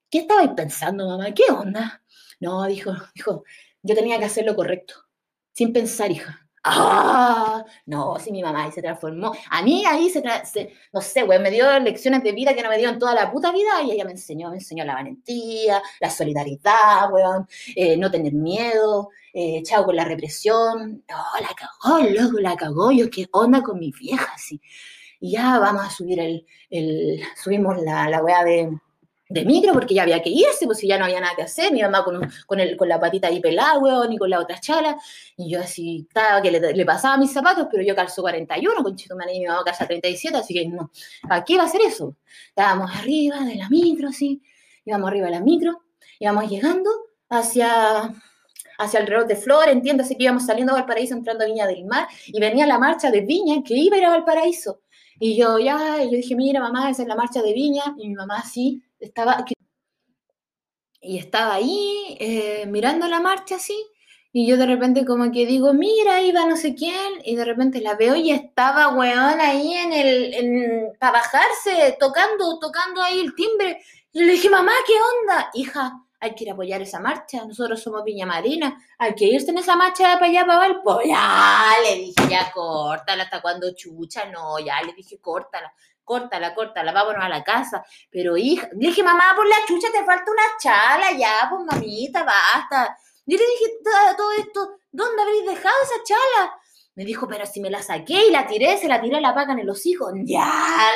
[0.09, 1.33] ¿Qué estabais pensando, mamá?
[1.33, 2.03] ¿Qué onda?
[2.39, 3.43] No, dijo, dijo,
[3.81, 4.95] yo tenía que hacer lo correcto,
[5.53, 6.44] sin pensar, hija.
[6.67, 7.63] ¡Ah!
[7.85, 9.31] No, sí, mi mamá ahí se transformó.
[9.51, 10.23] A mí ahí se,
[10.91, 13.31] no sé, güey, me dio lecciones de vida que no me dio en toda la
[13.31, 18.09] puta vida y ella me enseñó, me enseñó la valentía, la solidaridad, weón, eh, no
[18.09, 21.03] tener miedo, eh, chao con la represión.
[21.07, 22.91] No, la cagó, loco, la cagó.
[22.91, 24.31] Yo, ¿qué onda con mi vieja?
[24.33, 24.59] Así.
[25.19, 28.75] Y ya vamos a subir el, el subimos la, la weá de
[29.27, 31.71] de micro porque ya había que irse, pues si ya no había nada que hacer,
[31.73, 34.59] mi mamá con, con, el, con la patita ahí pelada, weón, y con la otra
[34.59, 34.97] chala,
[35.35, 39.15] y yo así estaba que le, pasaba mis zapatos, pero yo calzo 41, con Chito
[39.33, 40.91] y mi mamá calza 37, así que no,
[41.27, 42.15] ¿para qué va a hacer eso?
[42.49, 44.41] Estábamos arriba de la micro, sí,
[44.85, 45.81] íbamos arriba de la micro,
[46.19, 46.89] íbamos llegando
[47.29, 48.13] hacia,
[48.77, 51.85] hacia el reloj de Flor, entiéndase que íbamos saliendo a Valparaíso, entrando a Viña del
[51.85, 54.81] Mar, y venía la marcha de Viña, que iba a ir a Valparaíso,
[55.19, 58.09] y yo ya, y yo dije, mira mamá, esa es la marcha de Viña, y
[58.09, 59.45] mi mamá sí, estaba
[61.05, 63.77] y estaba ahí eh, mirando la marcha así,
[64.31, 67.79] y yo de repente como que digo, mira, iba no sé quién, y de repente
[67.79, 73.81] la veo y estaba, weón, ahí en el, para bajarse, tocando, tocando ahí el timbre.
[74.11, 75.49] Y le dije, mamá, ¿qué onda?
[75.53, 79.51] Hija, hay que ir a apoyar esa marcha, nosotros somos Viña Marina, hay que irse
[79.51, 80.99] en esa marcha para allá, para Valpo.
[81.05, 85.73] Ya, le dije, ya, córtala, hasta cuando chucha, no, ya, le dije, córtala
[86.05, 87.83] córtala, córtala, vámonos a la casa.
[88.09, 92.23] Pero hija, le dije, mamá, por la chucha te falta una chala, ya, pues mamita,
[92.23, 92.97] basta.
[93.25, 93.73] Yo le dije
[94.15, 96.53] todo esto, ¿dónde habéis dejado esa chala?
[96.95, 99.35] Me dijo, pero si me la saqué y la tiré, se la tiré a la
[99.35, 100.13] paca en los hijos.
[100.23, 100.49] Ya,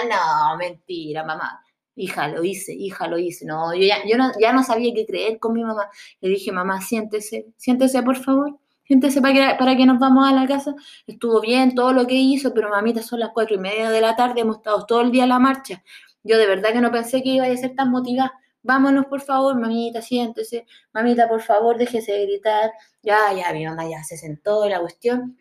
[0.10, 1.62] no, mentira, mamá.
[1.96, 3.46] Hija, lo hice, hija, lo hice.
[3.46, 5.90] No, yo ya, yo no, ya no sabía qué creer con mi mamá.
[6.22, 8.58] Le dije, mamá, siéntese, siéntese, por favor.
[8.90, 10.74] Siéntese para que, para que nos vamos a la casa.
[11.06, 14.16] Estuvo bien todo lo que hizo, pero mamita, son las cuatro y media de la
[14.16, 15.84] tarde, hemos estado todo el día en la marcha.
[16.24, 18.34] Yo de verdad que no pensé que iba a ser tan motivada.
[18.64, 20.66] Vámonos, por favor, mamita, siéntese.
[20.92, 22.72] Mamita, por favor, déjese de gritar.
[23.04, 25.38] Ya, ya, mi mamá ya se sentó en la cuestión.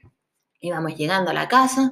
[0.60, 1.90] Íbamos llegando a la casa,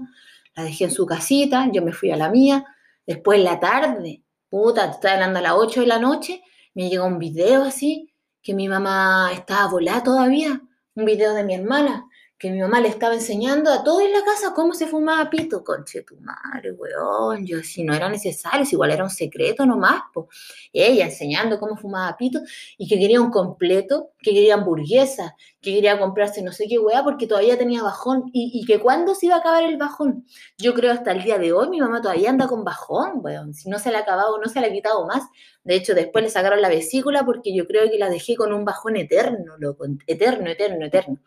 [0.55, 2.67] la dejé en su casita, yo me fui a la mía.
[3.07, 6.43] Después, en la tarde, puta, estaba hablando a las 8 de la noche,
[6.75, 10.61] me llegó un video así, que mi mamá estaba volada todavía
[10.97, 14.23] un video de mi hermana, que mi mamá le estaba enseñando a todos en la
[14.23, 15.65] casa cómo se fumaba pito.
[15.65, 17.47] Conche tu madre, weón.
[17.47, 20.27] Yo, si no era necesario, si igual era un secreto nomás, pues.
[20.73, 22.41] Ella enseñando cómo fumaba pito
[22.77, 27.03] y que quería un completo, que quería hamburguesa, que quería comprarse no sé qué weá
[27.03, 30.27] porque todavía tenía bajón y, y, que cuándo se iba a acabar el bajón.
[30.59, 33.55] Yo creo hasta el día de hoy mi mamá todavía anda con bajón, weón.
[33.55, 35.23] Si no se le ha acabado, no se le ha quitado más.
[35.65, 38.65] De hecho, después le sacaron la vesícula porque yo creo que la dejé con un
[38.65, 39.87] bajón eterno, loco.
[40.07, 41.19] Eterno, eterno, eterno.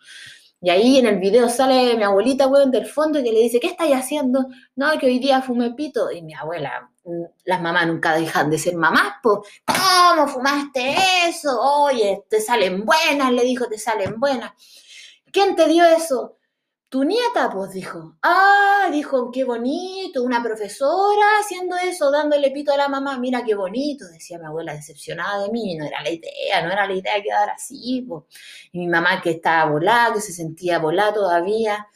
[0.61, 3.67] Y ahí en el video sale mi abuelita, weón, del fondo, que le dice, ¿qué
[3.67, 4.47] estáis haciendo?
[4.75, 6.11] No, que hoy día fumé pito.
[6.11, 10.95] Y mi abuela, mm, las mamás nunca dejan de ser mamás, pues, ¿cómo fumaste
[11.27, 11.57] eso?
[11.61, 14.51] Oye, te salen buenas, le dijo, te salen buenas.
[15.31, 16.38] ¿Quién te dio eso?
[16.89, 22.77] Tu nieta, pues dijo, ah, dijo, qué bonito, una profesora haciendo eso, dándole pito a
[22.77, 26.63] la mamá, mira qué bonito, decía mi abuela decepcionada de mí, no era la idea,
[26.63, 28.23] no era la idea quedar así, pues.
[28.71, 31.87] Y mi mamá que estaba volada, que se sentía volada todavía,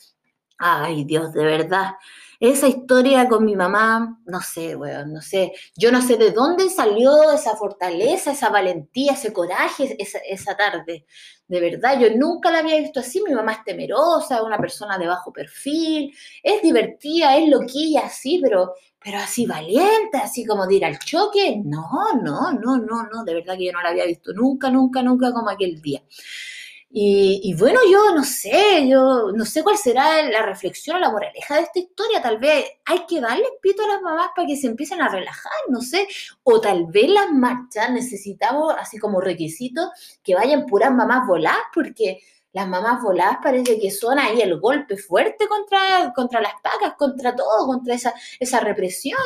[0.60, 1.94] ay Dios, de verdad,
[2.40, 5.54] esa historia con mi mamá, no sé, weón, no sé.
[5.76, 11.06] Yo no sé de dónde salió esa fortaleza, esa valentía, ese coraje esa, tarde.
[11.48, 13.22] De verdad, yo nunca la había visto así.
[13.22, 18.74] Mi mamá es temerosa, una persona de bajo perfil, es divertida, es loquilla, sí, pero,
[19.00, 21.62] pero así valiente, así como de ir al choque.
[21.64, 25.02] No, no, no, no, no, de verdad que yo no la había visto nunca, nunca,
[25.04, 26.02] nunca como aquel día.
[26.96, 31.56] Y, bueno, yo no sé, yo no sé cuál será la reflexión o la moraleja
[31.56, 32.22] de esta historia.
[32.22, 35.52] Tal vez hay que darle pito a las mamás para que se empiecen a relajar,
[35.70, 36.08] no sé.
[36.44, 39.90] O tal vez las marchas necesitamos, así como requisito,
[40.24, 42.20] que vayan puras mamás voladas, porque
[42.52, 47.36] las mamás voladas parece que son ahí el golpe fuerte contra, contra las pacas, contra
[47.36, 49.18] todo, contra esa, esa represión.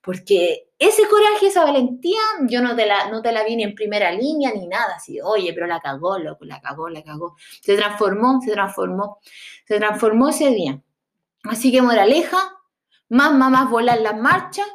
[0.00, 3.74] Porque ese coraje, esa valentía, yo no te, la, no te la vi ni en
[3.74, 4.96] primera línea ni nada.
[4.96, 7.36] Así, oye, pero la cagó, loco, la cagó, la cagó.
[7.60, 9.18] Se transformó, se transformó.
[9.66, 10.80] Se transformó ese día.
[11.44, 12.38] Así que moraleja,
[13.08, 14.66] más mamás volan las marchas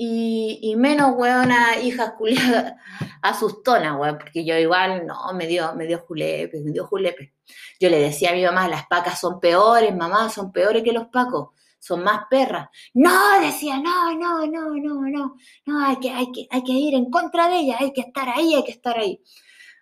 [0.00, 2.74] y, menos, weona, hijas culiadas
[3.22, 7.34] asustona, weón, porque yo igual, no, me dio, me dio julepe, me dio julepe.
[7.80, 11.08] Yo le decía a mi mamá, las pacas son peores, mamá, son peores que los
[11.08, 11.48] pacos.
[11.78, 12.68] Son más perras.
[12.94, 15.36] No, decía, no, no, no, no, no,
[15.66, 18.28] no, hay que, hay que, hay que ir en contra de ella, hay que estar
[18.28, 19.22] ahí, hay que estar ahí.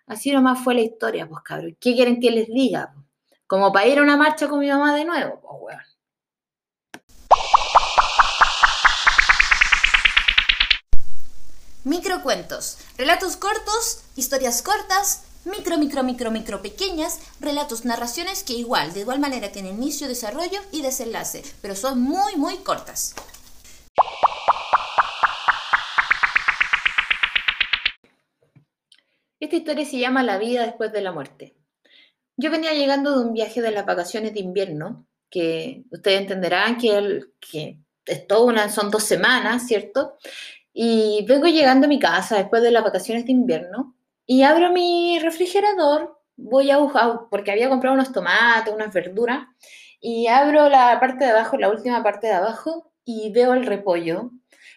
[0.07, 1.77] Así nomás fue la historia, pues cabrón.
[1.79, 2.93] ¿Qué quieren que les diga?
[3.45, 5.81] Como para ir a una marcha con mi mamá de nuevo, pues weón.
[11.83, 19.01] Microcuentos, relatos cortos, historias cortas, micro, micro, micro, micro pequeñas, relatos, narraciones que igual, de
[19.01, 23.15] igual manera tienen inicio, desarrollo y desenlace, pero son muy, muy cortas.
[29.39, 31.55] Esta historia se llama La vida después de la muerte.
[32.35, 37.79] Yo venía llegando de un viaje de las vacaciones de invierno, que ustedes entenderán que,
[38.05, 40.17] es toda una, son dos semanas, ¿cierto?
[40.73, 43.96] Y vengo llegando a mi casa después de las vacaciones de invierno
[44.27, 49.47] y abro mi refrigerador, voy a buscar, porque había comprado unos tomates, unas verduras,
[50.01, 54.31] y abro la parte de abajo, la última parte de abajo, y veo el repollo.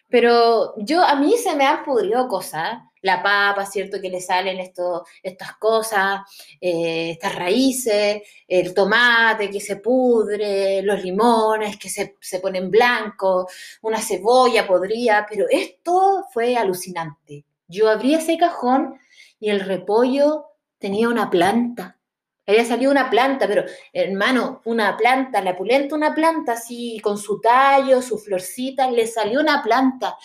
[0.09, 3.99] Pero yo, a mí se me han pudrido cosas, la papa, ¿cierto?
[4.01, 6.21] Que le salen esto, estas cosas,
[6.61, 13.51] eh, estas raíces, el tomate que se pudre, los limones que se, se ponen blancos,
[13.81, 17.45] una cebolla podría, pero esto fue alucinante.
[17.67, 18.99] Yo abrí ese cajón
[19.41, 20.45] y el repollo
[20.77, 21.99] tenía una planta.
[22.45, 27.41] Había salido una planta, pero hermano, una planta, la pulenta una planta así, con su
[27.41, 30.15] tallo, sus florcitas, le salió una planta.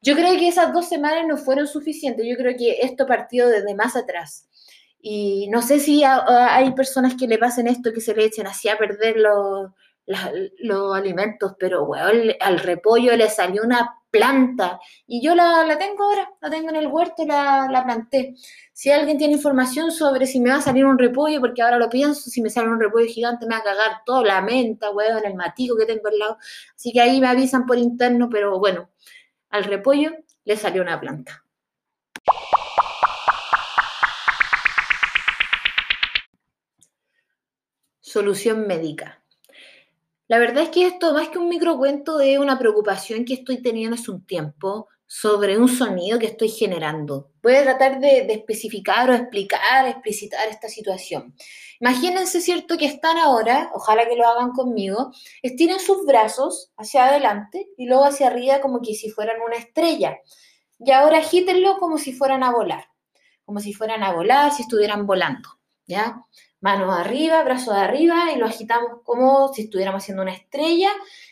[0.00, 3.74] Yo creo que esas dos semanas no fueron suficientes, yo creo que esto partió desde
[3.74, 4.48] más atrás.
[5.00, 8.68] Y no sé si hay personas que le pasen esto, que se le echen así
[8.68, 9.70] a perder los,
[10.60, 16.04] los alimentos, pero weón, al repollo le salió una planta y yo la, la, tengo
[16.04, 18.34] ahora, la tengo en el huerto, la, la planté.
[18.72, 21.90] Si alguien tiene información sobre si me va a salir un repollo, porque ahora lo
[21.90, 25.24] pienso, si me sale un repollo gigante me va a cagar toda la menta, weón,
[25.24, 26.38] el matico que tengo al lado.
[26.74, 28.90] Así que ahí me avisan por interno, pero bueno,
[29.50, 30.12] al repollo
[30.44, 31.44] le salió una planta.
[38.00, 39.17] Solución médica.
[40.28, 43.96] La verdad es que esto, más que un microcuento, es una preocupación que estoy teniendo
[43.96, 47.30] hace un tiempo sobre un sonido que estoy generando.
[47.42, 51.34] Voy a tratar de, de, especificar o explicar, explicitar esta situación.
[51.80, 52.76] Imagínense, ¿cierto?
[52.76, 55.12] Que están ahora, ojalá que lo hagan conmigo,
[55.42, 60.18] estiren sus brazos hacia adelante y luego hacia arriba como que si fueran una estrella.
[60.78, 62.84] Y ahora agítenlo como si fueran a volar,
[63.46, 65.48] como si fueran a volar, si estuvieran volando,
[65.86, 66.22] ¿ya?
[66.60, 70.90] Manos arriba, brazos arriba y lo agitamos como si estuviéramos haciendo una estrella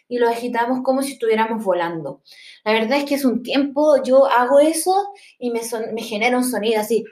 [0.08, 2.22] y lo agitamos como si estuviéramos volando.
[2.64, 5.60] La verdad es que es un tiempo, yo hago eso y me,
[5.92, 7.04] me genera un sonido así,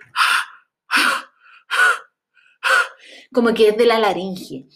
[3.33, 4.67] como que es de la laringe.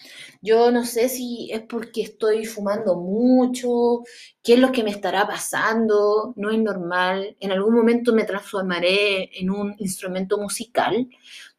[0.40, 4.02] Yo no sé si es porque estoy fumando mucho,
[4.42, 7.36] qué es lo que me estará pasando, no es normal.
[7.40, 11.08] En algún momento me transformaré en un instrumento musical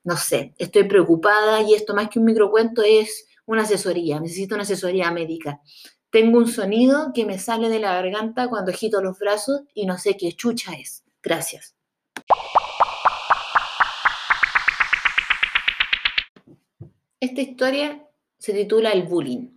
[0.04, 4.64] no sé, estoy preocupada y esto más que un microcuento es una asesoría, necesito una
[4.64, 5.62] asesoría médica.
[6.12, 9.98] Tengo un sonido que me sale de la garganta cuando agito los brazos y no
[9.98, 11.04] sé qué chucha es.
[11.22, 11.76] Gracias.
[17.20, 18.08] Esta historia
[18.38, 19.50] se titula El bullying.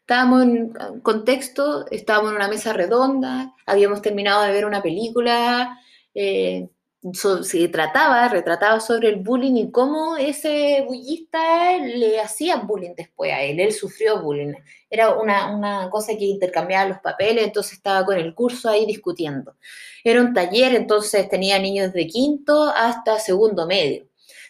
[0.00, 5.78] Estábamos en contexto, estábamos en una mesa redonda, habíamos terminado de ver una película,
[6.14, 6.68] eh,
[7.12, 13.42] se trataba, retrataba sobre el bullying y cómo ese bullista le hacía bullying después a
[13.42, 13.60] él.
[13.60, 14.54] Él sufrió bullying.
[14.88, 19.56] Era una, una cosa que intercambiaba los papeles, entonces estaba con el curso ahí discutiendo.
[20.02, 24.06] Era un taller, entonces tenía niños de quinto hasta segundo medio.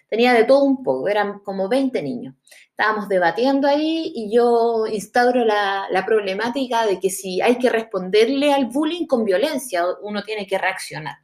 [0.08, 2.34] Tenía de todo un poco, eran como 20 niños.
[2.70, 8.52] Estábamos debatiendo ahí y yo instauro la, la problemática de que si hay que responderle
[8.52, 11.16] al bullying con violencia, uno tiene que reaccionar.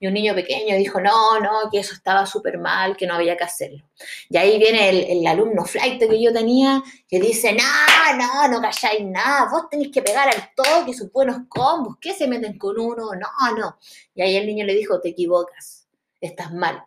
[0.00, 3.36] Y un niño pequeño dijo, no, no, que eso estaba súper mal, que no había
[3.36, 3.84] que hacerlo.
[4.28, 9.04] Y ahí viene el, alumno flight que yo tenía, que dice, no, no, no calláis
[9.04, 13.10] nada, vos tenéis que pegar al toque sus buenos combos, ¿qué se meten con uno?
[13.14, 13.78] No, no.
[14.14, 15.88] Y ahí el niño le dijo, te equivocas,
[16.20, 16.84] estás mal.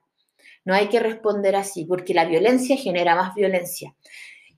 [0.64, 3.94] No hay que responder así, porque la violencia genera más violencia.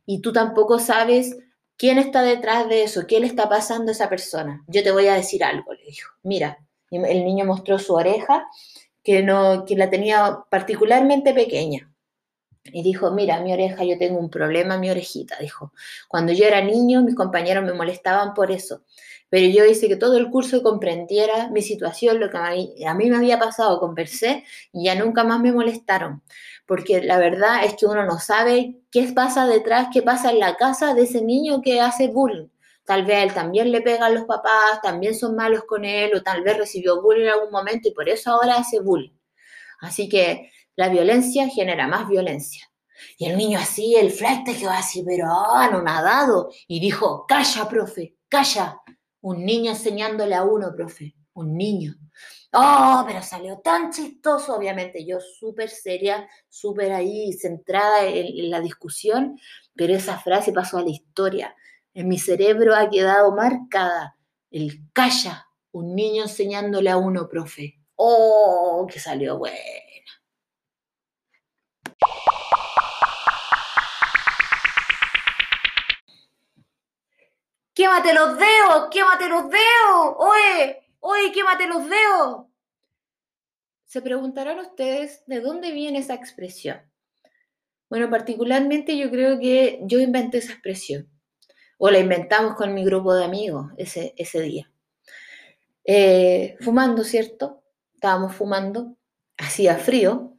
[0.05, 1.37] Y tú tampoco sabes
[1.77, 4.63] quién está detrás de eso, qué le está pasando a esa persona.
[4.67, 6.11] Yo te voy a decir algo, le dijo.
[6.23, 6.59] Mira,
[6.93, 8.47] el niño mostró su oreja,
[9.03, 11.89] que, no, que la tenía particularmente pequeña.
[12.65, 15.73] Y dijo, mira, mi oreja, yo tengo un problema, mi orejita, dijo.
[16.07, 18.83] Cuando yo era niño, mis compañeros me molestaban por eso.
[19.29, 23.17] Pero yo hice que todo el curso comprendiera mi situación, lo que a mí, me
[23.17, 26.21] había pasado, conversé y ya nunca más me molestaron.
[26.65, 30.55] Porque la verdad es que uno no sabe qué pasa detrás, qué pasa en la
[30.55, 32.52] casa de ese niño que hace bullying.
[32.85, 36.43] Tal vez él también le pegan los papás, también son malos con él, o tal
[36.43, 39.17] vez recibió bullying en algún momento y por eso ahora hace bullying.
[39.79, 42.69] Así que la violencia genera más violencia.
[43.17, 48.79] Y el niño así, el flight quedó así, pero anonadado, y dijo, calla, profe, calla.
[49.21, 51.95] Un niño enseñándole a uno, profe, un niño.
[52.55, 59.39] Oh, pero salió tan chistoso, obviamente yo súper seria, súper ahí centrada en, la discusión,
[59.75, 61.55] pero esa frase pasó a la historia.
[61.95, 64.17] En mi cerebro ha quedado marcada
[64.49, 67.79] el calla, un niño enseñándole a uno, profe.
[67.95, 69.57] Oh, que salió bueno.
[77.75, 78.89] ¡Quémate los dedos!
[78.91, 80.15] ¡Quémate los dedos!
[80.17, 80.87] ¡Oye!
[80.99, 82.45] ¡Oye, quémate los dedos!
[83.85, 86.81] Se preguntarán ustedes de dónde viene esa expresión.
[87.89, 91.12] Bueno, particularmente yo creo que yo inventé esa expresión.
[91.85, 94.71] O la inventamos con mi grupo de amigos ese, ese día.
[95.83, 97.61] Eh, fumando, ¿cierto?
[97.95, 98.95] Estábamos fumando,
[99.37, 100.37] hacía frío.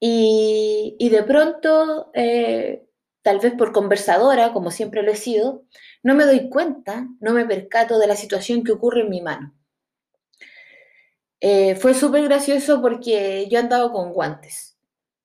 [0.00, 2.86] Y, de pronto, eh,
[3.20, 5.64] tal vez por conversadora, como siempre lo he sido,
[6.02, 9.52] no me doy cuenta, no me percato de la situación que ocurre en mi mano.
[11.40, 14.78] Eh, fue súper gracioso porque yo andaba con guantes.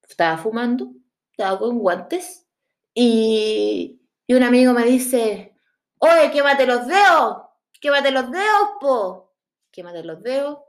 [0.05, 0.91] Estaba fumando,
[1.31, 2.45] estaba con guantes
[2.93, 4.00] y,
[4.31, 5.53] y un amigo me dice,
[5.97, 7.41] oye, quémate los dedos,
[7.81, 9.35] quémate los dedos, po.
[9.73, 10.59] Quémate los dedos.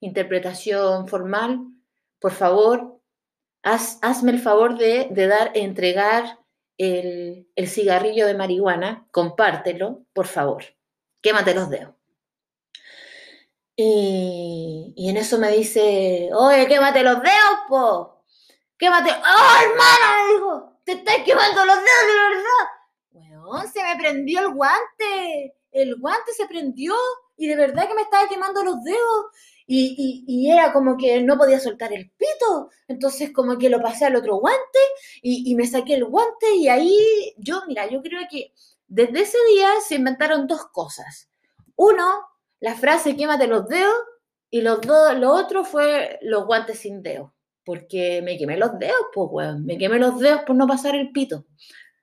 [0.00, 1.60] Interpretación formal.
[2.18, 3.00] Por favor,
[3.62, 6.40] hazme el favor de, de dar, entregar
[6.76, 10.64] el, cigarrillo de marihuana, compártelo, por favor.
[11.22, 11.94] Quémate los dedos.
[13.76, 18.24] Y, en eso me dice, oye, quémate los dedos, po.
[18.76, 19.10] Quémate.
[19.10, 20.32] ¡Oh, hermana!
[20.32, 22.74] Dijo, te estás quemando los dedos de verdad.
[23.14, 25.54] Bueno, se me prendió el guante.
[25.70, 26.94] El guante se prendió
[27.36, 29.26] y de verdad que me estaba quemando los dedos.
[29.68, 32.70] Y, era como que no podía soltar el pito.
[32.88, 34.78] Entonces como que lo pasé al otro guante
[35.22, 38.52] y, me saqué el guante y ahí yo, mira, yo creo que
[38.88, 41.30] desde ese día se inventaron dos cosas.
[41.76, 42.04] Uno,
[42.58, 43.94] la frase quémate los dedos
[44.50, 47.30] y los dos, lo otro fue los guantes sin dedos.
[47.64, 49.64] Porque me quemé los dedos, pues, weón.
[49.64, 51.46] Me quemé los dedos por no pasar el pito.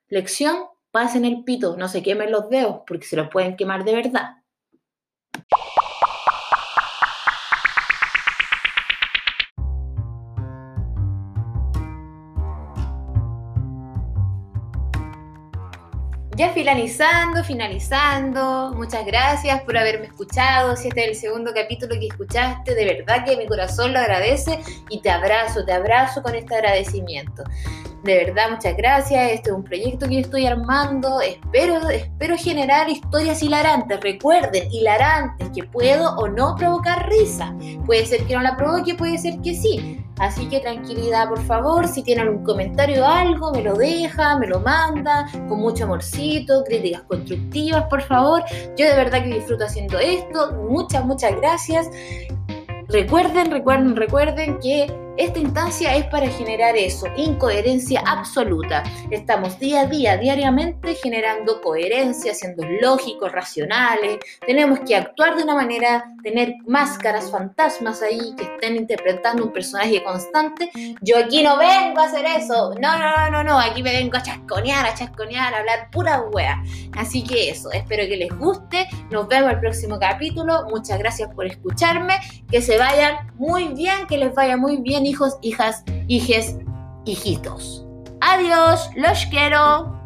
[0.07, 3.95] Lección, pasen el pito, no se quemen los dedos, porque se los pueden quemar de
[3.95, 4.37] verdad.
[16.37, 18.73] Ya finalizando, finalizando.
[18.75, 20.75] Muchas gracias por haberme escuchado.
[20.75, 24.59] Si este es el segundo capítulo que escuchaste, de verdad que mi corazón lo agradece
[24.89, 27.43] y te abrazo, te abrazo con este agradecimiento.
[28.03, 29.31] De verdad, muchas gracias.
[29.31, 31.21] Este es un proyecto que yo estoy armando.
[31.21, 33.99] Espero, espero generar historias hilarantes.
[33.99, 37.55] Recuerden, hilarantes, que puedo o no provocar risa.
[37.85, 40.03] Puede ser que no la provoque, puede ser que sí.
[40.17, 41.87] Así que tranquilidad, por favor.
[41.87, 46.63] Si tienen algún comentario o algo, me lo deja, me lo manda, con mucho amorcito,
[46.63, 48.43] críticas constructivas, por favor.
[48.77, 50.53] Yo de verdad que disfruto haciendo esto.
[50.53, 51.87] Muchas, muchas gracias.
[52.87, 58.83] Recuerden, recuerden, recuerden que esta instancia es para generar eso, incoherencia absoluta.
[59.09, 64.19] Estamos día a día, diariamente generando coherencia, siendo lógicos, racionales.
[64.45, 70.01] Tenemos que actuar de una manera, tener máscaras, fantasmas ahí que estén interpretando un personaje
[70.03, 70.71] constante.
[71.01, 72.73] Yo aquí no vengo a hacer eso.
[72.81, 73.59] No, no, no, no, no.
[73.59, 76.63] Aquí me vengo a chasconear, a chasconear, a hablar pura wea.
[76.97, 78.87] Así que eso, espero que les guste.
[79.09, 80.67] Nos vemos el próximo capítulo.
[80.69, 82.15] Muchas gracias por escucharme.
[82.49, 86.55] Que se vayan muy bien, que les vaya muy bien hijos, hijas, hijes,
[87.05, 87.85] hijitos.
[88.21, 90.00] Adiós, los quiero.